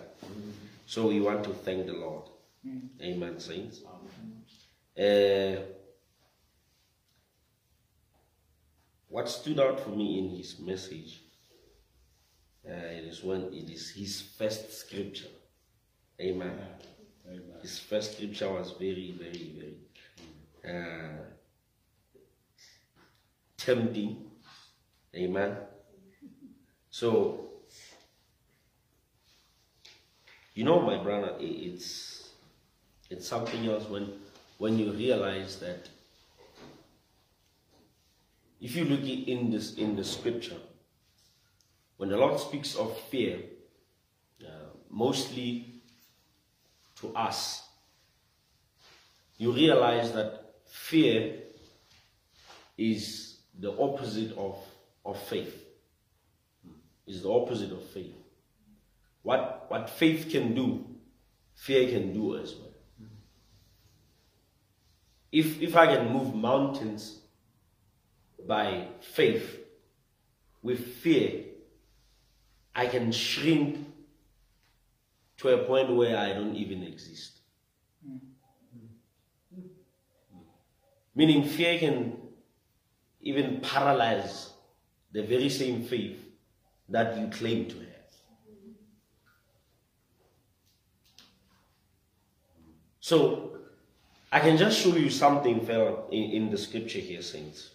[0.85, 2.23] So we want to thank the Lord.
[3.01, 3.81] Amen, saints.
[4.99, 5.61] Uh,
[9.07, 11.21] what stood out for me in his message
[12.67, 15.29] uh, it is when it is his first scripture.
[16.21, 16.51] Amen.
[17.61, 19.77] His first scripture was very, very,
[20.63, 21.23] very uh,
[23.57, 24.28] tempting.
[25.15, 25.57] Amen.
[26.91, 27.49] So,
[30.53, 32.29] you know, my brother, it's
[33.09, 34.11] it's something else when
[34.57, 35.89] when you realize that
[38.61, 40.57] if you look in this in the scripture,
[41.97, 43.39] when the Lord speaks of fear,
[44.45, 45.81] uh, mostly
[47.01, 47.67] to us,
[49.37, 51.39] you realize that fear
[52.77, 54.57] is the opposite of,
[55.09, 55.55] of faith.
[56.63, 56.73] Hmm.
[57.07, 58.15] Is the opposite of faith.
[59.23, 60.85] What what faith can do,
[61.55, 62.73] fear can do as well.
[62.99, 63.05] Hmm.
[65.31, 67.19] If if I can move mountains
[68.47, 69.59] by faith,
[70.61, 71.45] with fear,
[72.75, 73.77] I can shrink
[75.37, 77.39] to a point where I don't even exist.
[78.05, 78.17] Hmm.
[81.15, 82.17] Meaning, fear can
[83.21, 84.51] even paralyze
[85.11, 86.19] the very same faith
[86.89, 87.85] that you claim to have.
[92.99, 93.57] So,
[94.31, 97.71] I can just show you something, fella, in, in the scripture here, saints.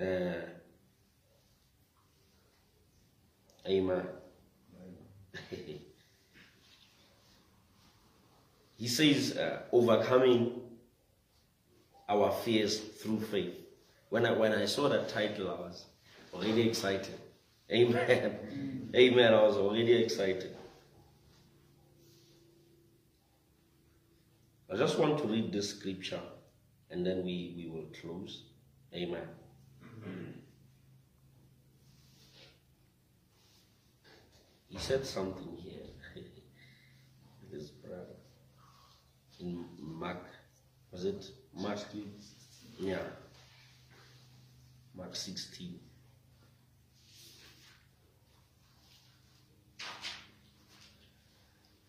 [0.00, 0.32] Uh,
[3.66, 4.06] amen.
[8.78, 10.62] he says, uh, overcoming
[12.08, 13.54] our fears through faith.
[14.08, 15.86] When I when I saw that title, I was
[16.34, 17.18] already excited.
[17.70, 18.90] Amen.
[18.94, 19.34] Amen.
[19.34, 20.56] I was already excited.
[24.72, 26.20] I just want to read this scripture
[26.90, 28.44] and then we, we will close.
[28.94, 29.22] Amen.
[34.68, 35.86] He said something here.
[37.52, 38.16] this brother.
[39.38, 40.24] In Mark,
[40.90, 41.78] was it Mark?
[42.80, 42.98] Yeah.
[44.96, 45.78] Mark 16.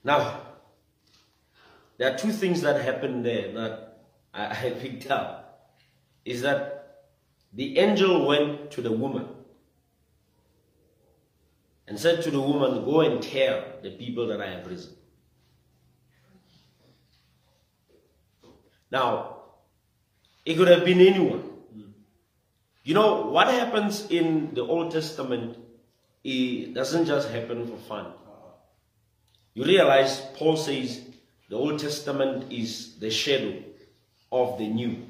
[0.05, 0.39] Now,
[1.97, 3.97] there are two things that happened there that
[4.33, 5.73] I, I picked up.
[6.23, 7.05] Is that
[7.51, 9.27] the angel went to the woman
[11.87, 14.93] and said to the woman, Go and tell the people that I have risen.
[18.91, 19.37] Now,
[20.45, 21.51] it could have been anyone.
[22.83, 25.57] You know, what happens in the Old Testament,
[26.23, 28.13] it doesn't just happen for fun.
[29.55, 31.01] You realize Paul says
[31.49, 33.55] the Old Testament is the shadow
[34.31, 35.05] of the New.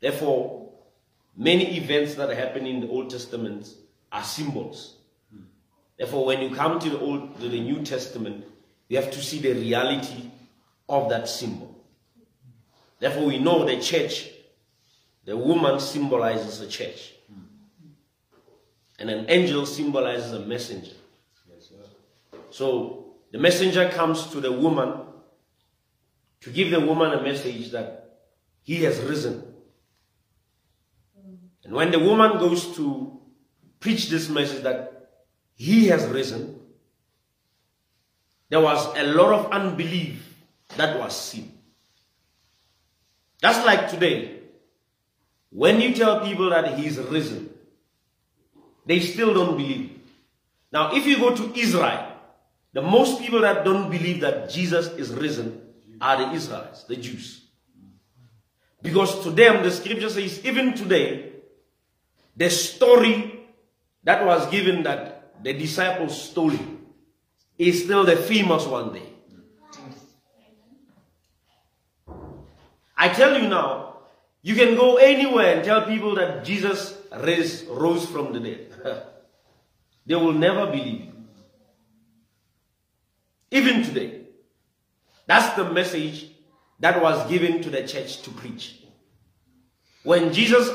[0.00, 0.72] Therefore,
[1.36, 3.68] many events that happen in the Old Testament
[4.10, 4.96] are symbols.
[5.96, 8.44] Therefore, when you come to the Old, to the New Testament,
[8.88, 10.30] you have to see the reality
[10.88, 11.72] of that symbol.
[12.98, 14.30] Therefore, we know the church,
[15.26, 17.12] the woman symbolizes a church,
[18.98, 20.96] and an angel symbolizes a messenger.
[21.48, 21.76] Yes, sir.
[22.50, 25.00] So the messenger comes to the woman
[26.40, 28.18] to give the woman a message that
[28.62, 29.44] he has risen.
[31.64, 33.20] And when the woman goes to
[33.78, 35.10] preach this message that
[35.54, 36.58] he has risen,
[38.48, 40.26] there was a lot of unbelief
[40.76, 41.52] that was seen.
[43.40, 44.40] That's like today.
[45.50, 47.50] When you tell people that he's risen,
[48.86, 49.98] they still don't believe.
[50.72, 52.09] Now, if you go to Israel,
[52.72, 55.60] the most people that don't believe that Jesus is risen
[56.00, 57.46] are the Israelites, the Jews.
[58.82, 61.32] Because to them, the scripture says, even today,
[62.36, 63.40] the story
[64.04, 66.60] that was given that the disciples stole it
[67.58, 69.02] is still the famous one day.
[72.96, 73.96] I tell you now,
[74.42, 78.72] you can go anywhere and tell people that Jesus raised, rose from the dead.
[80.06, 81.09] they will never believe.
[83.50, 84.22] Even today.
[85.26, 86.26] That's the message
[86.78, 88.76] that was given to the church to preach.
[90.02, 90.70] When Jesus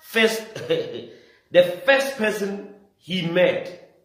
[0.00, 3.96] first, the first person he met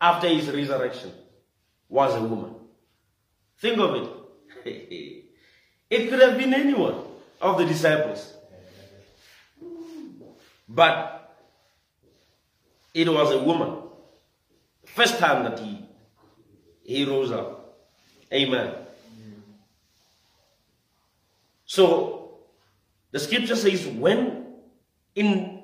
[0.00, 1.12] after his resurrection
[1.88, 2.54] was a woman.
[3.58, 4.08] Think of it.
[5.92, 6.94] It could have been anyone
[7.38, 8.32] of the disciples.
[10.66, 11.36] But
[12.94, 13.76] it was a woman.
[14.86, 15.81] First time that he,
[16.84, 17.78] he rose up.
[18.32, 18.74] Amen.
[21.66, 22.38] So
[23.10, 24.46] the scripture says when
[25.14, 25.62] in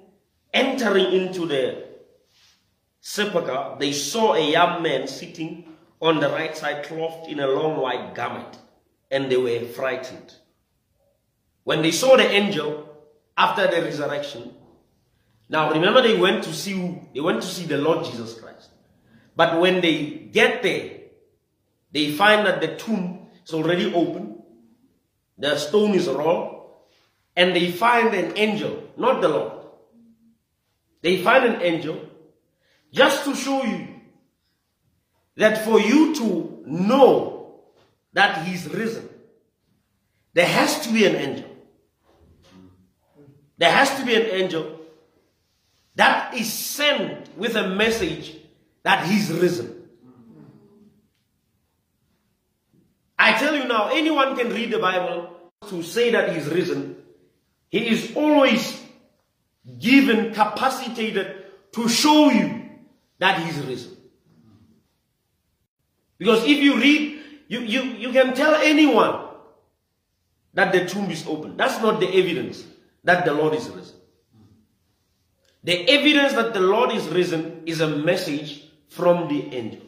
[0.52, 1.84] entering into the
[3.00, 5.64] sepulchre, they saw a young man sitting
[6.00, 8.58] on the right side clothed in a long white garment
[9.10, 10.34] and they were frightened.
[11.64, 12.88] When they saw the angel
[13.36, 14.54] after the resurrection,
[15.48, 17.00] now remember they went to see who?
[17.14, 18.70] They went to see the Lord Jesus Christ.
[19.34, 20.97] But when they get there,
[21.92, 24.42] they find that the tomb is already open,
[25.36, 26.66] the stone is rolled,
[27.36, 29.52] and they find an angel, not the Lord.
[31.02, 32.00] They find an angel
[32.92, 33.86] just to show you
[35.36, 37.60] that for you to know
[38.12, 39.08] that he's risen,
[40.32, 41.48] there has to be an angel.
[43.56, 44.80] There has to be an angel
[45.94, 48.36] that is sent with a message
[48.84, 49.77] that he's risen.
[53.28, 55.28] I tell you now, anyone can read the Bible
[55.68, 56.96] to say that he's risen.
[57.68, 58.80] He is always
[59.78, 62.70] given, capacitated to show you
[63.18, 63.96] that he's risen.
[66.16, 69.26] Because if you read you, you, you can tell anyone
[70.54, 71.56] that the tomb is open.
[71.56, 72.64] That's not the evidence
[73.04, 73.96] that the Lord is risen.
[75.64, 79.82] The evidence that the Lord is risen is a message from the angel.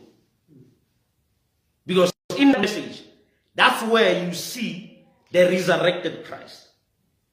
[1.86, 2.89] Because in the message,
[3.60, 6.68] that's where you see the resurrected Christ.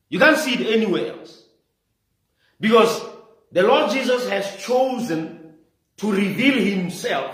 [0.09, 1.41] You can't see it anywhere else.
[2.59, 3.01] Because
[3.49, 5.53] the Lord Jesus has chosen
[5.95, 7.33] to reveal himself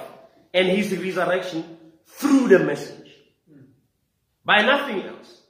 [0.54, 1.76] and his resurrection
[2.06, 3.10] through the message.
[4.46, 5.42] By nothing else.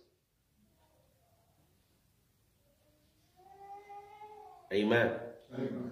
[4.71, 5.11] Amen.
[5.53, 5.91] Amen.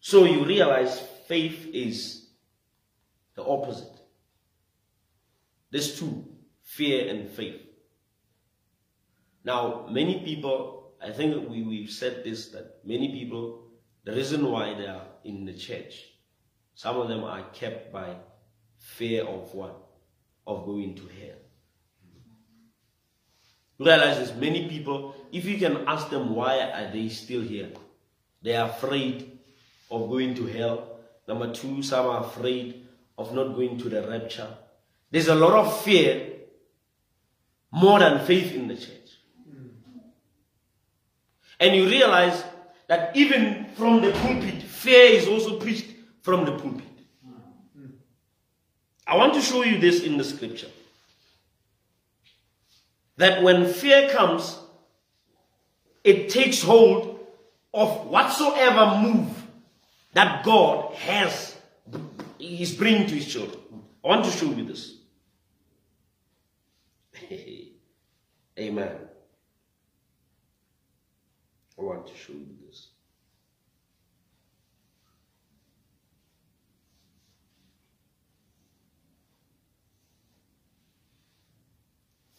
[0.00, 2.23] So you realize faith is
[3.34, 4.00] the opposite.
[5.70, 6.24] There's two
[6.62, 7.60] fear and faith.
[9.44, 13.64] Now, many people, I think we, we've said this that many people,
[14.04, 16.14] the reason why they are in the church
[16.74, 18.16] some of them are kept by
[18.78, 19.80] fear of what?
[20.46, 21.38] Of going to hell.
[23.78, 27.70] Realize there's many people, if you can ask them why are they still here,
[28.42, 29.38] they are afraid
[29.90, 31.00] of going to hell.
[31.26, 32.83] Number two, some are afraid
[33.16, 34.48] of not going to the rapture.
[35.10, 36.32] There's a lot of fear
[37.70, 38.90] more than faith in the church.
[41.60, 42.44] And you realize
[42.88, 45.86] that even from the pulpit, fear is also preached
[46.22, 46.84] from the pulpit.
[49.06, 50.70] I want to show you this in the scripture.
[53.16, 54.58] That when fear comes,
[56.02, 57.20] it takes hold
[57.72, 59.28] of whatsoever move
[60.12, 61.53] that God has,
[62.44, 63.60] he's bringing to his children.
[64.04, 64.98] I want to show you this.
[68.58, 68.96] Amen.
[71.78, 72.88] I want to show you this.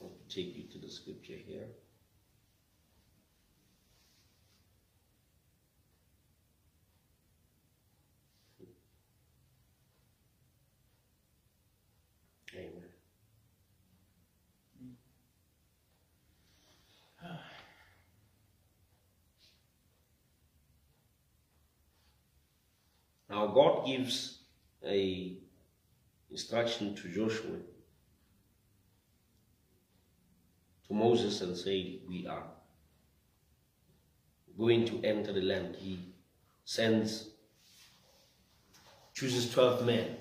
[0.02, 1.68] I'll take you to the scripture here.
[23.36, 24.38] Now God gives
[24.88, 25.36] a
[26.32, 27.58] instruction to Joshua
[30.88, 32.46] to Moses and say, We are
[34.58, 35.76] going to enter the land.
[35.78, 36.00] He
[36.64, 37.32] sends,
[39.14, 40.16] chooses 12 men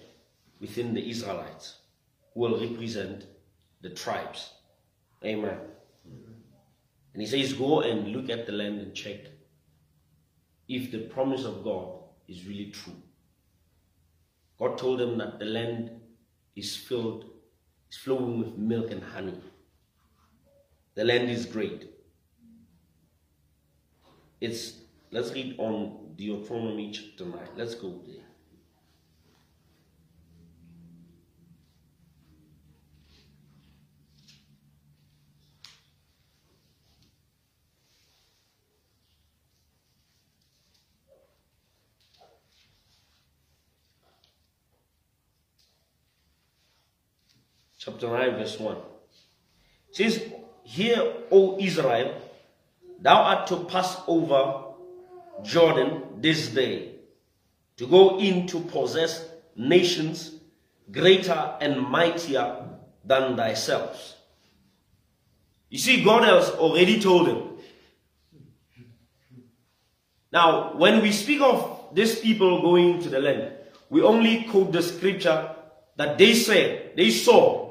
[0.61, 1.77] within the Israelites
[2.33, 3.27] who will represent
[3.81, 4.55] the tribes.
[5.25, 5.59] Amen.
[7.13, 9.21] And he says, Go and look at the land and check
[10.67, 13.04] if the promise of God is really true.
[14.65, 15.91] God told them that the land
[16.57, 17.27] is filled,
[17.91, 19.39] is flowing with milk and honey.
[20.95, 21.91] The land is great.
[24.41, 24.79] It's
[25.11, 27.39] let's read on Deuteronomy chapter 9.
[27.59, 28.24] Let's go there.
[48.05, 48.77] Chapter 9, verse 1.
[48.77, 50.23] It says,
[50.63, 52.21] Hear, O Israel,
[53.01, 54.65] thou art to pass over
[55.43, 56.97] Jordan this day,
[57.77, 59.25] to go in to possess
[59.57, 60.33] nations
[60.91, 62.69] greater and mightier
[63.05, 64.17] than thyself.
[65.71, 67.51] You see, God has already told them.
[70.33, 73.53] Now, when we speak of these people going to the land,
[73.89, 75.55] we only quote the scripture
[75.97, 77.64] that they said, they saw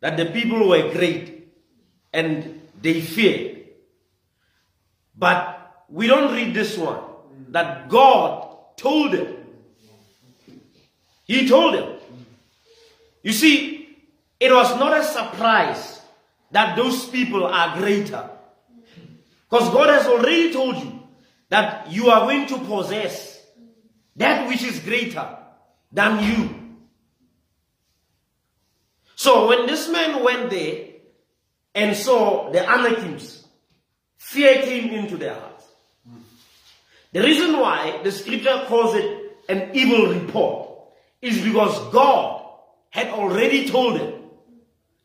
[0.00, 1.48] that the people were great
[2.12, 3.58] and they feared.
[5.16, 7.00] But we don't read this one
[7.48, 9.34] that God told them.
[11.24, 11.96] He told them.
[13.22, 13.96] You see,
[14.40, 16.00] it was not a surprise
[16.50, 18.30] that those people are greater.
[19.50, 21.02] Because God has already told you
[21.48, 23.42] that you are going to possess
[24.16, 25.36] that which is greater
[25.90, 26.57] than you.
[29.18, 30.90] So when this man went there
[31.74, 33.44] and saw the Anakims,
[34.16, 35.64] fear came into their hearts.
[37.10, 40.68] The reason why the scripture calls it an evil report
[41.20, 42.48] is because God
[42.90, 44.12] had already told them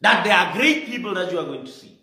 [0.01, 1.97] that there are great people that you are going to see.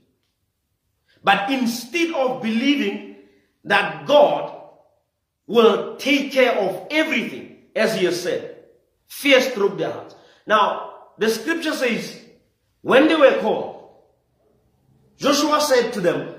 [1.22, 3.18] But instead of believing
[3.62, 4.60] that God
[5.46, 8.56] will take care of everything, as he has said,
[9.06, 10.16] fear struck their hearts.
[10.44, 10.90] Now,
[11.20, 12.18] the scripture says,
[12.80, 13.90] when they were called,
[15.18, 16.34] Joshua said to them,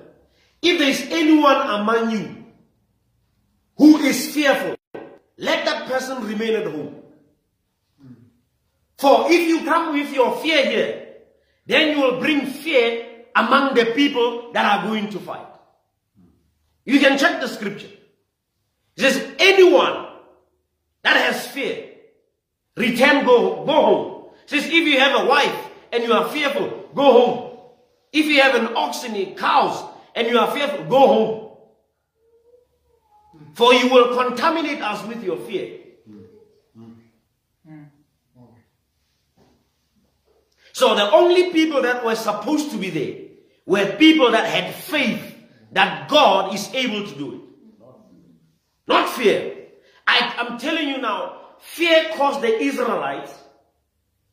[0.60, 2.46] if there is anyone among you
[3.78, 4.76] who is fearful,
[5.38, 6.96] let that person remain at home.
[8.98, 11.08] For if you come with your fear here,
[11.68, 13.06] then you will bring fear
[13.36, 15.46] among the people that are going to fight.
[16.86, 17.92] You can check the scripture.
[18.98, 20.08] It says, anyone
[21.04, 21.88] that has fear,
[22.76, 24.11] return, go, go home.
[24.52, 25.56] Says, if you have a wife
[25.93, 27.58] and you are fearful, go home.
[28.12, 29.82] If you have an ox and cows
[30.14, 31.58] and you are fearful, go home.
[33.54, 35.78] For you will contaminate us with your fear.
[40.74, 43.16] So the only people that were supposed to be there
[43.66, 45.34] were people that had faith
[45.72, 47.41] that God is able to do it.
[48.86, 49.68] Not fear.
[50.06, 53.32] I, am telling you now, fear caused the Israelites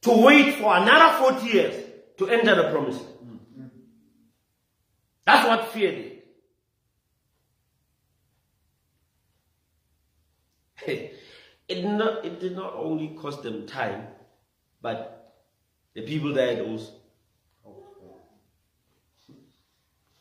[0.02, 1.84] to wait for another 40 years
[2.18, 3.70] to enter the promised land.
[5.26, 6.18] That's what fear did.
[11.68, 14.06] It, not, it did not only cost them time,
[14.80, 15.34] but
[15.94, 16.92] the people died also.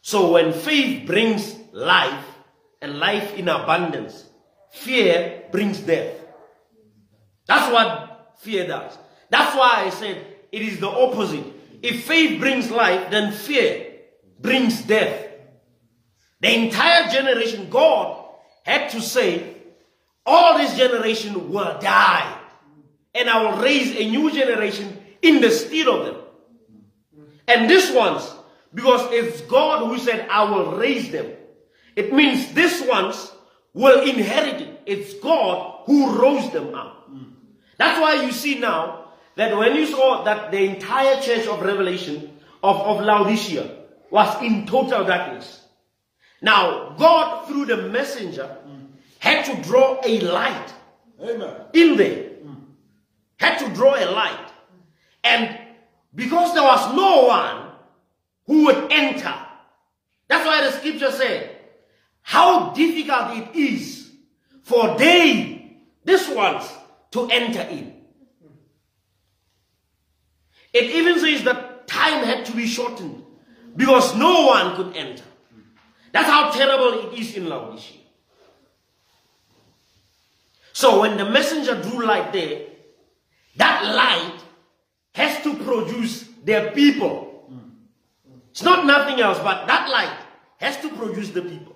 [0.01, 2.25] So when faith brings life
[2.81, 4.25] and life in abundance,
[4.71, 6.15] fear brings death.
[7.45, 8.97] That's what fear does.
[9.29, 11.45] That's why I said it is the opposite.
[11.81, 13.87] If faith brings life, then fear
[14.39, 15.25] brings death.
[16.39, 18.25] The entire generation, God
[18.63, 19.55] had to say,
[20.25, 22.37] all this generation will die.
[23.15, 26.15] And I will raise a new generation in the stead of them.
[27.47, 28.29] And this ones,
[28.73, 31.31] because it's God who said, I will raise them.
[31.95, 33.31] It means this ones
[33.73, 34.81] will inherit it.
[34.85, 37.09] It's God who rose them up.
[37.77, 39.06] That's why you see now
[39.37, 43.71] that when you saw that the entire church of Revelation of, of Laodicea
[44.09, 45.63] was in total darkness.
[46.41, 48.57] Now, God, through the messenger,
[49.19, 50.73] had to draw a light
[51.21, 51.55] Amen.
[51.73, 52.29] in there.
[53.37, 54.51] Had to draw a light.
[55.23, 55.59] And
[56.15, 57.71] because there was no one
[58.47, 59.35] who would enter,
[60.27, 61.55] that's why the scripture said,
[62.23, 64.11] how difficult it is
[64.63, 66.67] for they, this ones,
[67.11, 67.96] to enter in.
[70.73, 73.23] It even says that time had to be shortened
[73.75, 75.23] because no one could enter.
[76.11, 77.97] That's how terrible it is in Laodicea.
[80.73, 82.67] So when the messenger drew light there,
[83.55, 84.39] that light
[85.15, 87.49] has to produce their people.
[88.51, 90.17] It's not nothing else, but that light
[90.57, 91.75] has to produce the people.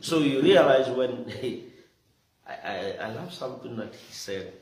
[0.00, 1.24] So you realize when
[2.46, 4.52] I, I, I love something that he said.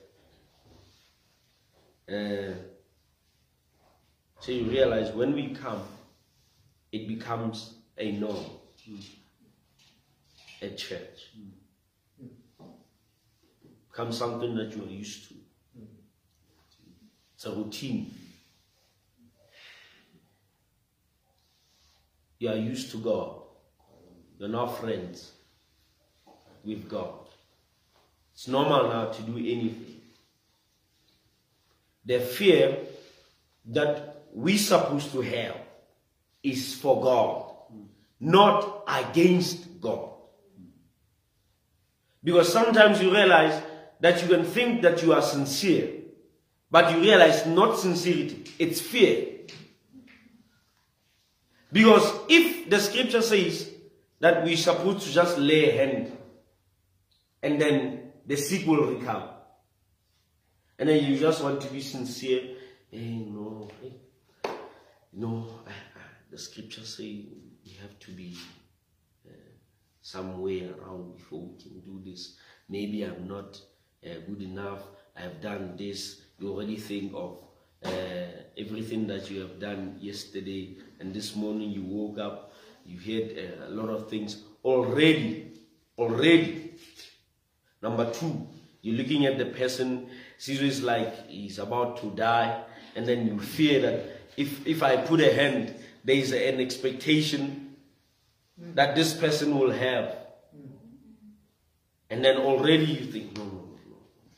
[2.09, 2.55] Uh,
[4.41, 5.83] so you realize when we come,
[6.93, 8.45] it becomes a norm,
[10.63, 11.31] a church.
[13.91, 15.35] Becomes something that you're used to.
[17.35, 18.15] It's a routine.
[22.39, 23.43] You are used to God.
[24.39, 25.33] You're now friends
[26.65, 27.24] with God.
[28.35, 30.01] It's normal now to do anything.
[32.05, 32.79] The fear
[33.67, 35.57] that we're supposed to have
[36.43, 37.45] is for God,
[38.21, 40.11] not against God.
[42.23, 43.63] Because sometimes you realize
[44.01, 45.91] that you can think that you are sincere,
[46.71, 49.29] but you realize not sincerity, it's fear.
[51.71, 53.71] Because if the scripture says
[54.21, 56.17] that we're supposed to just lay a hand
[57.43, 59.31] and then the sick will recover,
[60.79, 62.57] and then you just want to be sincere,
[62.91, 63.93] hey, no, hey,
[65.13, 67.27] no, uh, uh, the scripture say
[67.65, 68.37] we have to be
[69.27, 69.33] uh,
[70.01, 72.37] somewhere around before we can do this.
[72.69, 73.61] Maybe I'm not
[74.05, 74.81] uh, good enough.
[75.17, 76.23] I've done this.
[76.39, 77.39] You already think of
[77.85, 77.91] uh,
[78.57, 82.53] everything that you have done yesterday, and this morning you woke up,
[82.85, 85.53] you heard uh, a lot of things already.
[85.97, 86.64] Already.
[87.85, 88.49] Number two,
[88.81, 90.09] you're looking at the person,
[90.39, 92.63] sees like he's about to die,
[92.97, 94.07] and then you fear that
[94.39, 97.77] if, if I put a hand, there is an expectation
[98.57, 100.17] that this person will have.
[102.09, 103.69] And then already you think, no, no,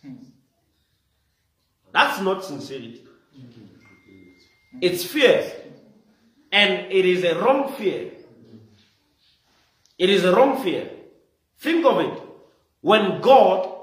[0.02, 0.16] no.
[1.92, 3.04] That's not sincerity.
[4.80, 5.52] It's fear.
[6.50, 8.10] And it is a wrong fear.
[9.96, 10.90] It is a wrong fear.
[11.58, 12.25] Think of it.
[12.80, 13.74] When God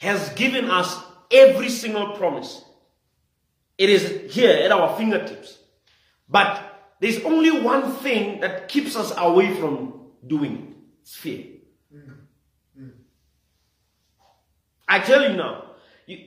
[0.00, 0.96] has given us
[1.30, 2.64] every single promise,
[3.76, 5.58] it is here at our fingertips.
[6.28, 6.64] But
[7.00, 10.74] there's only one thing that keeps us away from doing it.
[11.02, 11.44] It's fear.
[14.88, 15.72] I tell you now,
[16.06, 16.26] you,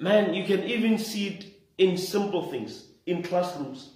[0.00, 1.46] man, you can even see it
[1.78, 3.90] in simple things, in classrooms.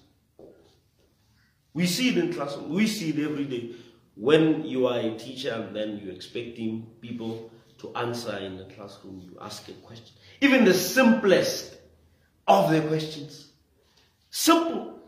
[1.73, 2.69] We see it in classrooms.
[2.69, 3.77] We see it every day.
[4.17, 7.52] When you are a teacher and then you're expecting people
[7.83, 10.15] to answer in the classroom, you ask a question.
[10.41, 11.77] Even the simplest
[12.47, 13.49] of the questions.
[14.31, 15.01] Simple.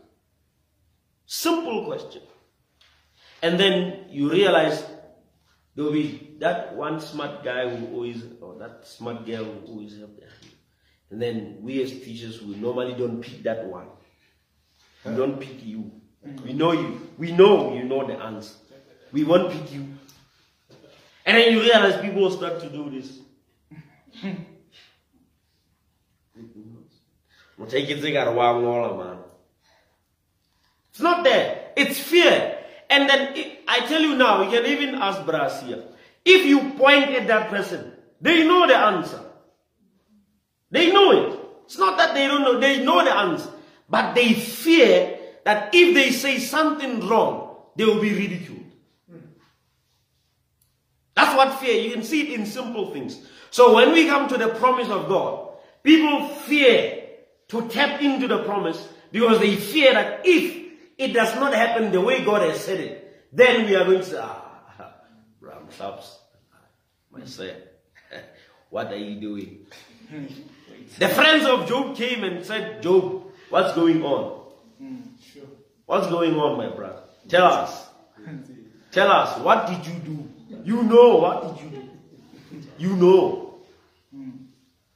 [1.25, 2.21] Simple question.
[3.41, 4.83] And then you realize
[5.75, 9.97] there will be that one smart guy who always, or that smart girl who always
[9.99, 10.53] have their hand.
[11.11, 13.87] And then we as teachers, we normally don't pick that one.
[15.05, 15.91] We don't pick you.
[16.43, 17.09] We know you.
[17.17, 18.55] We know you know the answer.
[19.11, 19.87] We won't pick you.
[21.25, 23.19] And then you realize people start to do this.
[27.69, 29.17] Take it, man.
[30.91, 31.71] It's not there.
[31.75, 32.59] It's fear.
[32.89, 35.83] And then it, I tell you now, you can even ask Brasia.
[36.23, 39.21] If you point at that person, they know the answer.
[40.69, 41.39] They know it.
[41.65, 43.49] It's not that they don't know, they know the answer.
[43.89, 48.64] But they fear that if they say something wrong, they will be ridiculed.
[51.15, 53.17] That's what fear, you can see it in simple things.
[53.49, 55.49] So when we come to the promise of God,
[55.81, 57.03] people fear
[57.47, 60.65] to tap into the promise because they fear that if
[60.97, 64.05] it does not happen the way God has said it, then we are going to
[64.05, 64.93] say, ah,
[65.39, 66.19] Ram myself,
[68.69, 69.65] what are you doing?
[70.99, 74.41] the friends of Job came and said, Job, what's going on?
[75.85, 77.03] What's going on, my brother?
[77.27, 77.87] Tell us.
[78.91, 80.24] Tell us, what did you do?
[80.49, 81.89] You know, what did you do?
[82.77, 83.55] You know.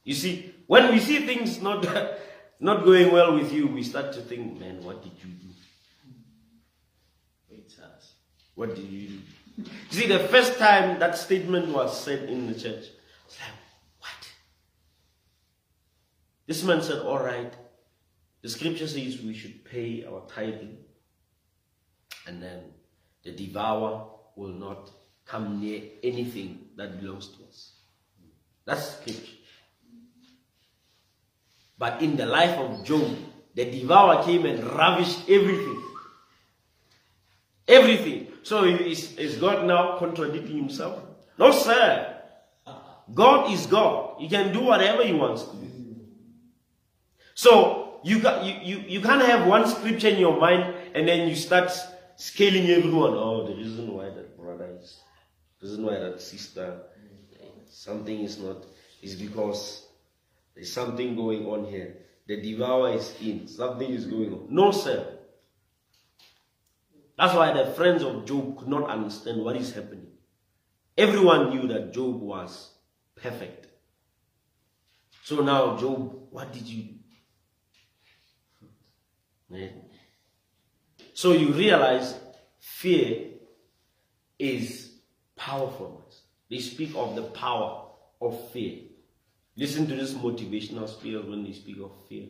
[0.04, 1.84] You see, When we see things not,
[2.60, 5.48] not going well with you, we start to think, man, what did you do?
[7.50, 7.74] Wait,
[8.54, 9.14] what did you do?
[9.56, 13.58] You See, the first time that statement was said in the church, I was like,
[13.98, 14.28] what?
[16.46, 17.52] This man said, all right,
[18.40, 20.76] the scripture says we should pay our tithing,
[22.28, 22.60] and then
[23.24, 24.04] the devourer
[24.36, 24.88] will not
[25.30, 27.72] come near anything that belongs to us.
[28.64, 29.36] That's scripture.
[31.78, 33.16] But in the life of Job,
[33.54, 35.82] the devourer came and ravished everything.
[37.66, 38.26] Everything.
[38.42, 41.02] So is, is God now contradicting himself?
[41.38, 42.16] No, sir.
[43.14, 44.16] God is God.
[44.20, 45.96] He can do whatever he wants to do.
[47.34, 51.28] So you, got, you, you, you can't have one scripture in your mind and then
[51.28, 51.72] you start
[52.16, 53.14] scaling everyone.
[53.14, 54.29] Oh, the reason why that
[55.60, 56.80] reason why that sister,
[57.68, 58.64] something is not,
[59.02, 59.86] is because
[60.54, 61.96] there's something going on here.
[62.26, 63.48] The devourer is in.
[63.48, 64.46] Something is going on.
[64.50, 65.18] No, sir.
[67.16, 70.06] That's why the friends of Job could not understand what is happening.
[70.96, 72.70] Everyone knew that Job was
[73.14, 73.66] perfect.
[75.24, 76.82] So now, Job, what did you
[79.50, 79.68] do?
[81.14, 82.14] So you realize
[82.58, 83.30] fear
[84.38, 84.89] is
[85.40, 86.04] powerful.
[86.50, 87.86] They speak of the power
[88.20, 88.78] of fear.
[89.56, 92.26] Listen to this motivational speaker when they speak of fear.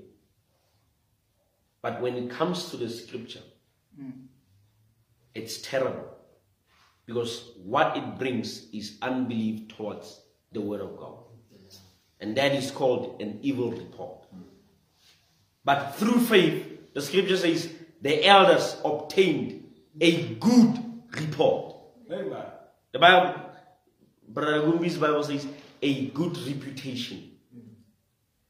[1.83, 3.43] But when it comes to the scripture,
[4.01, 4.13] mm
[5.33, 6.09] it's terrible.
[7.07, 11.19] Because what it brings is unbelief towards the word of God.
[12.19, 14.27] And that is called an evil report.
[15.65, 20.83] But through faith, the scripture says the elders obtained a good
[21.13, 21.77] report.
[22.11, 22.60] Amen.
[22.93, 23.41] The Bible,
[24.29, 25.47] Brother Gumbi's Bible says
[25.81, 27.31] a good reputation.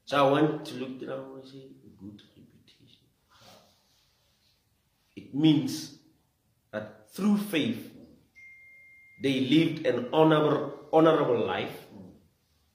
[0.05, 3.05] So I went to look up and say a good reputation.
[5.15, 5.97] It means
[6.71, 7.91] that through faith,
[9.21, 11.85] they lived an honorable, honorable life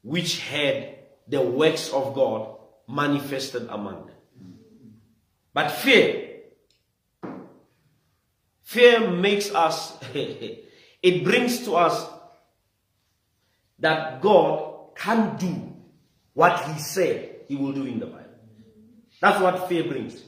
[0.03, 0.95] which had
[1.27, 2.57] the works of God
[2.89, 4.17] manifested among them.
[5.53, 6.43] But fear,
[8.63, 9.99] fear makes us,
[11.07, 12.05] it brings to us
[13.79, 15.73] that God can't do
[16.35, 18.25] what he said he will do in the Bible.
[19.21, 20.21] That's what fear brings.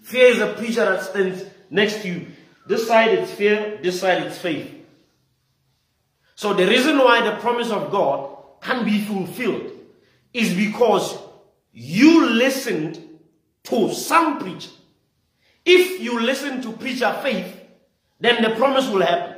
[0.00, 2.26] Fear is a preacher that stands next to you
[2.66, 4.72] this side it's fear, this side it's faith.
[6.34, 9.70] So the reason why the promise of God can be fulfilled
[10.32, 11.18] is because
[11.72, 13.02] you listened
[13.64, 14.70] to some preacher.
[15.66, 17.60] If you listen to preacher faith,
[18.18, 19.31] then the promise will happen.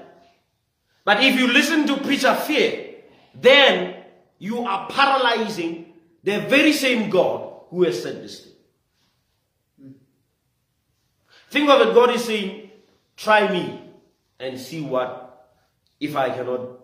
[1.05, 2.95] But if you listen to preacher fear,
[3.35, 3.97] then
[4.39, 5.93] you are paralyzing
[6.23, 9.95] the very same God who has said this thing.
[11.51, 12.71] Think of it, God is saying,
[13.17, 13.81] Try me
[14.41, 15.53] and see what,
[16.01, 16.81] if I cannot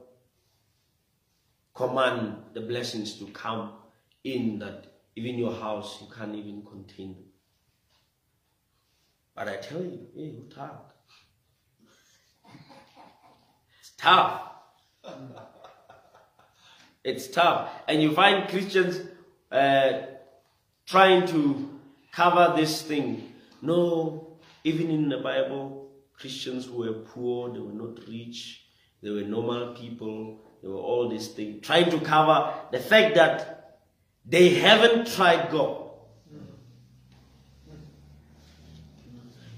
[1.75, 3.73] command the blessings to come
[4.23, 7.25] in that even your house you can't even contain them.
[9.35, 10.95] But I tell you, hey, you talk.
[13.81, 14.43] It's tough.
[17.05, 17.71] it's tough.
[17.87, 19.01] And you find Christians
[19.51, 19.93] uh,
[20.87, 21.79] trying to
[22.13, 23.33] cover this thing.
[23.63, 28.65] No, even in the Bible, Christians who were poor, they were not rich,
[29.03, 33.79] they were normal people, they were all these things, trying to cover the fact that
[34.27, 35.89] they haven't tried God.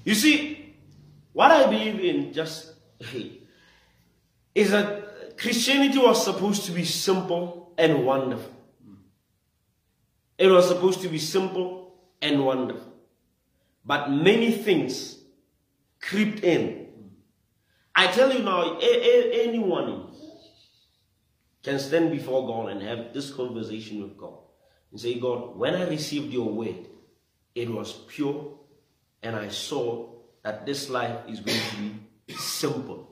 [0.05, 0.75] You see,
[1.33, 2.73] what I believe in just
[4.55, 8.55] is that Christianity was supposed to be simple and wonderful.
[10.39, 12.93] It was supposed to be simple and wonderful.
[13.85, 15.19] But many things
[16.01, 16.89] crept in.
[17.95, 20.09] I tell you now, anyone
[21.63, 24.39] can stand before God and have this conversation with God
[24.91, 26.89] and say, God, when I received your word,
[27.55, 28.59] it was pure
[29.23, 30.09] and I saw
[30.43, 31.77] that this life is going to
[32.27, 33.12] be simple.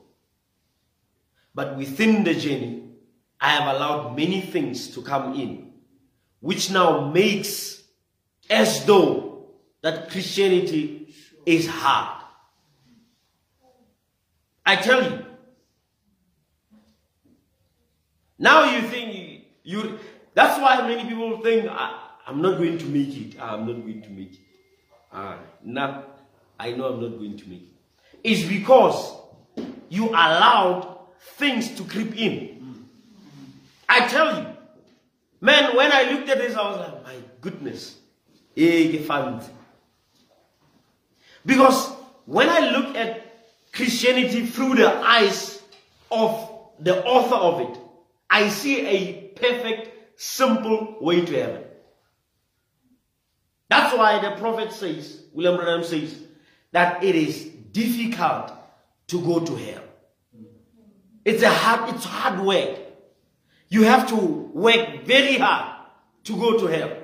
[1.53, 2.83] But within the journey,
[3.39, 5.73] I have allowed many things to come in,
[6.39, 7.83] which now makes
[8.49, 11.13] as though that Christianity
[11.45, 12.23] is hard.
[14.65, 15.25] I tell you.
[18.37, 19.99] Now you think you, you
[20.33, 23.39] that's why many people think I, am not going to make it.
[23.41, 24.39] I'm not going to make it.
[25.11, 26.05] Ah, now
[26.59, 27.67] I know I'm not going to make it.
[28.23, 29.15] It's because
[29.89, 32.87] you allowed things to creep in.
[33.87, 34.47] I tell you,
[35.39, 37.97] man, when I looked at this, I was like, my goodness.
[41.45, 41.89] Because
[42.25, 43.21] when I look at
[43.71, 45.61] Christianity through the eyes
[46.11, 46.49] of
[46.79, 47.77] the author of it,
[48.29, 51.63] I see a perfect, simple way to heaven.
[53.69, 56.15] That's why the prophet says, William Branham says,
[56.71, 58.51] that it is difficult
[59.07, 59.80] to go to hell.
[61.23, 62.79] It's a hard, it's hard work.
[63.69, 65.77] You have to work very hard
[66.25, 66.97] to go to hell.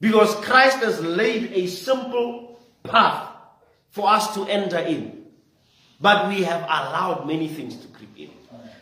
[0.00, 3.28] Because Christ has laid a simple path
[3.90, 5.26] for us to enter in.
[6.00, 8.30] But we have allowed many things to creep in.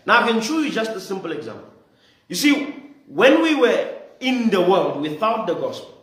[0.06, 1.68] Now I can show you just a simple example.
[2.28, 2.74] You see,
[3.08, 5.94] when we were in the world without the gospel,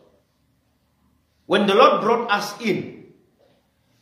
[1.46, 3.06] when the Lord brought us in,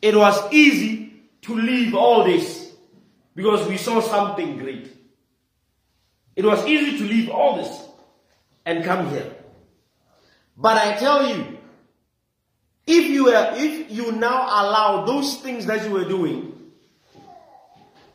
[0.01, 1.13] it was easy
[1.43, 2.64] to leave all this
[3.35, 4.91] because we saw something great.
[6.35, 7.85] It was easy to leave all this
[8.65, 9.31] and come here.
[10.57, 11.57] But I tell you,
[12.87, 16.53] if you were, if you now allow those things that you were doing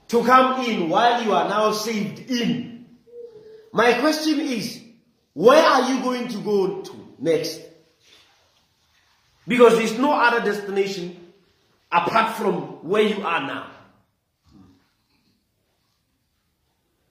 [0.08, 2.86] to come in while you are now saved in,
[3.72, 4.80] my question is,
[5.32, 7.60] where are you going to go to next?
[9.46, 11.32] Because there's no other destination
[11.90, 13.70] apart from where you are now.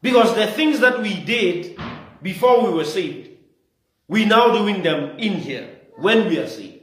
[0.02, 1.78] Because the things that we did
[2.22, 3.30] before we were saved,
[4.08, 6.80] we now doing them in here when we are saved.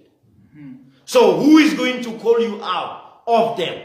[1.06, 3.80] So who is going to call you out of them?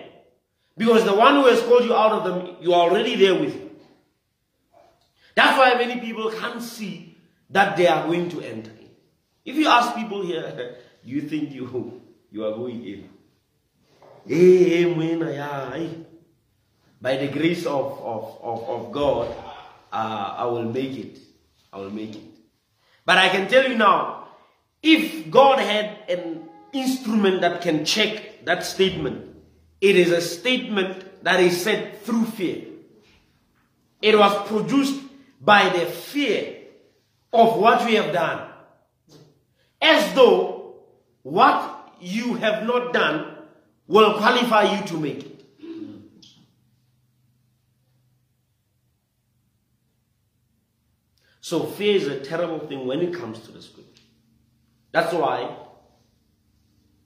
[0.76, 3.54] Because the one who has called you out of them, you are already there with
[3.54, 3.70] him.
[5.36, 7.18] That's why many people can't see
[7.52, 8.90] that they are going to enter in.
[9.46, 12.02] If you ask people here, you think you,
[12.32, 13.10] you are going in.
[14.30, 15.90] Eh, mwena ya, eh.
[17.02, 19.36] By the grace of, of, of, of God,
[19.92, 21.20] uh, I will make it.
[21.74, 22.22] I will make it.
[23.06, 24.28] But I can tell you now,
[24.84, 29.36] if God had an instrument that can check that statement,
[29.80, 32.66] it is a statement that is said through fear.
[34.02, 35.02] It was produced
[35.42, 36.58] by the fear
[37.34, 38.48] of what we have done.
[39.82, 40.76] As though
[41.24, 43.38] what you have not done
[43.88, 45.31] will qualify you to make it.
[51.42, 54.04] So fear is a terrible thing when it comes to the scripture.
[54.92, 55.58] That's why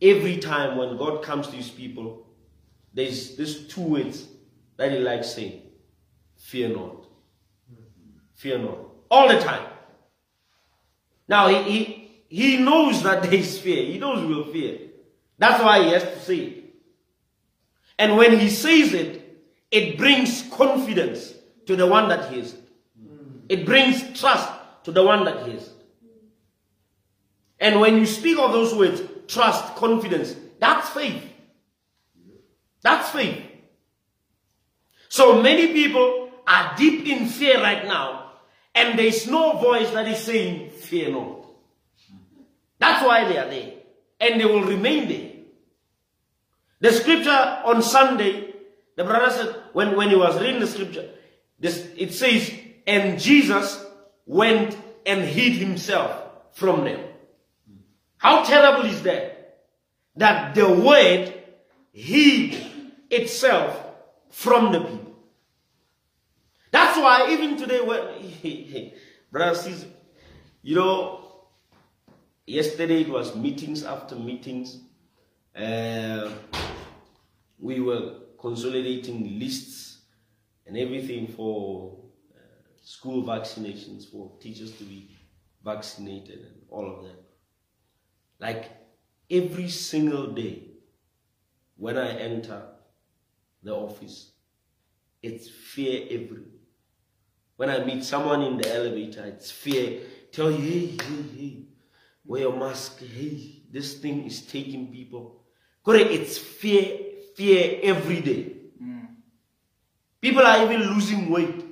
[0.01, 2.27] every time when God comes to his people,
[2.93, 4.27] there's these two words
[4.77, 5.61] that he likes saying.
[6.37, 7.05] Fear not.
[8.35, 8.77] Fear not.
[9.09, 9.67] All the time.
[11.27, 13.85] Now he, he, he knows that there is fear.
[13.85, 14.79] He knows we will fear.
[15.37, 16.63] That's why he has to say it.
[17.97, 19.21] And when he says it,
[19.71, 21.33] it brings confidence
[21.67, 22.64] to the one that hears it.
[23.49, 24.51] It brings trust
[24.83, 25.69] to the one that hears.
[27.59, 31.23] And when you speak of those words, trust, confidence, that's faith.
[32.81, 33.41] That's faith.
[35.09, 38.31] So many people are deep in fear right now,
[38.73, 41.45] and there's no voice that is saying, Fear not.
[42.77, 43.73] That's why they are there,
[44.19, 45.31] and they will remain there.
[46.81, 48.53] The scripture on Sunday,
[48.95, 51.09] the brother said, when, when he was reading the scripture,
[51.59, 52.51] this, it says,
[52.87, 53.83] and Jesus
[54.25, 56.23] went and hid himself
[56.53, 56.99] from them.
[58.17, 59.65] How terrible is that?
[60.15, 61.33] That the word
[61.91, 62.65] hid
[63.09, 63.79] itself
[64.29, 65.15] from the people.
[66.71, 68.91] That's why even today, when
[69.31, 69.85] brother sees,
[70.61, 71.25] you know,
[72.45, 74.79] yesterday it was meetings after meetings.
[75.55, 76.29] Uh,
[77.59, 79.99] we were consolidating lists
[80.67, 82.04] and everything for
[82.85, 85.09] school vaccinations for teachers to be
[85.63, 87.19] vaccinated and all of that.
[88.39, 88.71] Like
[89.29, 90.61] every single day
[91.77, 92.61] when I enter
[93.63, 94.33] the office,
[95.23, 96.43] it's fear everywhere.
[97.55, 100.01] When I meet someone in the elevator, it's fear.
[100.31, 101.65] Tell you, hey, hey, hey,
[102.23, 102.99] wear your mask.
[102.99, 105.41] Hey, this thing is taking people.
[105.83, 106.99] Correct, it's fear,
[107.35, 108.57] fear every day.
[108.81, 109.07] Mm.
[110.21, 111.64] People are even losing weight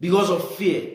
[0.00, 0.94] because of fear.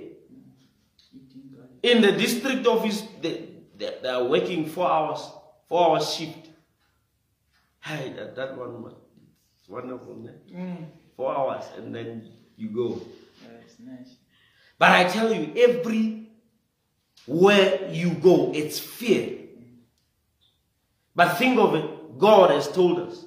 [1.82, 5.30] In the district office, they, they, they are working four hours,
[5.68, 6.50] four hours shift.
[7.82, 8.94] Hey, that, that one,
[9.60, 10.36] it's wonderful, man.
[10.50, 10.86] Mm.
[11.18, 13.02] Four hours, and then you go.
[13.42, 14.16] That's nice.
[14.78, 16.30] But I tell you, every
[17.26, 19.40] where you go, it's fear.
[21.16, 23.26] But think of it, God has told us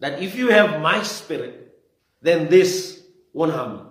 [0.00, 1.74] that if you have my spirit,
[2.20, 3.86] then this won't harm you.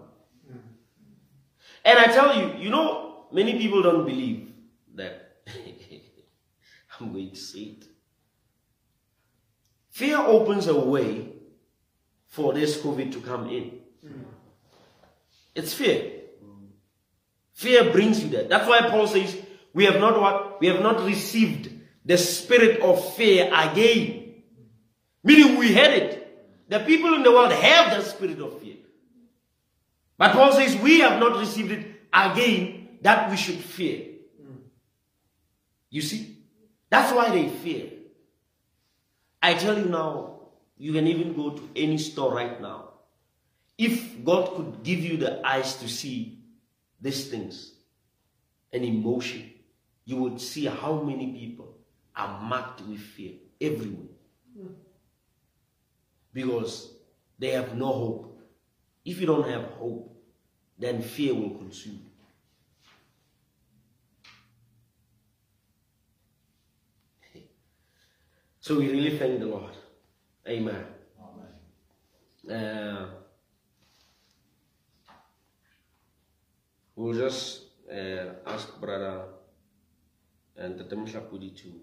[1.86, 4.52] And I tell you, you know, many people don't believe
[4.96, 5.38] that
[7.00, 7.86] I'm going to say it.
[9.90, 11.30] Fear opens a way
[12.28, 13.80] for this COVID to come in.
[14.02, 14.24] Hmm.
[15.56, 16.12] It's fear.
[17.54, 18.44] Fear brings you there.
[18.46, 19.38] That's why Paul says,
[19.74, 20.60] we have not what?
[20.60, 21.72] We have not received
[22.06, 24.34] the spirit of fear again.
[25.24, 26.68] Meaning we had it.
[26.70, 28.76] The people in the world have the spirit of fear.
[30.18, 34.06] But Paul says we have not received it again that we should fear.
[35.90, 36.38] You see?
[36.90, 37.90] That's why they fear.
[39.42, 40.40] I tell you now,
[40.78, 42.90] you can even go to any store right now.
[43.78, 46.40] If God could give you the eyes to see
[47.02, 47.74] these things,
[48.72, 49.52] an emotion,
[50.06, 51.78] you would see how many people
[52.16, 54.16] are marked with fear everywhere.
[54.58, 54.74] Hmm.
[56.34, 56.92] Because
[57.38, 58.33] they have no hope.
[59.06, 60.16] If you don't have hope,
[60.80, 62.14] then fear will consume you.
[68.64, 69.76] So we really thank the Lord.
[70.48, 70.86] Amen.
[72.50, 73.08] Uh,
[76.96, 79.26] we'll just uh, ask Brother
[80.56, 81.74] and the Demshlapudi to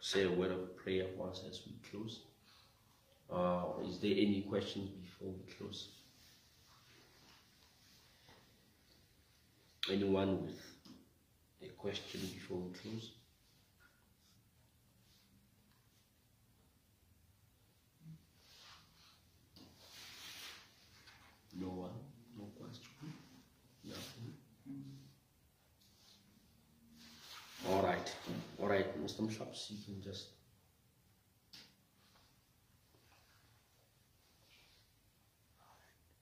[0.00, 2.22] say a word of prayer for us as we close.
[3.32, 6.01] Uh, is there any questions before we close?
[9.90, 10.60] Anyone with
[11.62, 13.10] a question before we close?
[21.60, 21.90] No one?
[22.38, 22.86] No question?
[23.84, 24.34] Nothing?
[27.68, 28.14] All right.
[28.60, 29.20] All right, Mr.
[29.20, 30.28] Mshaps, you can just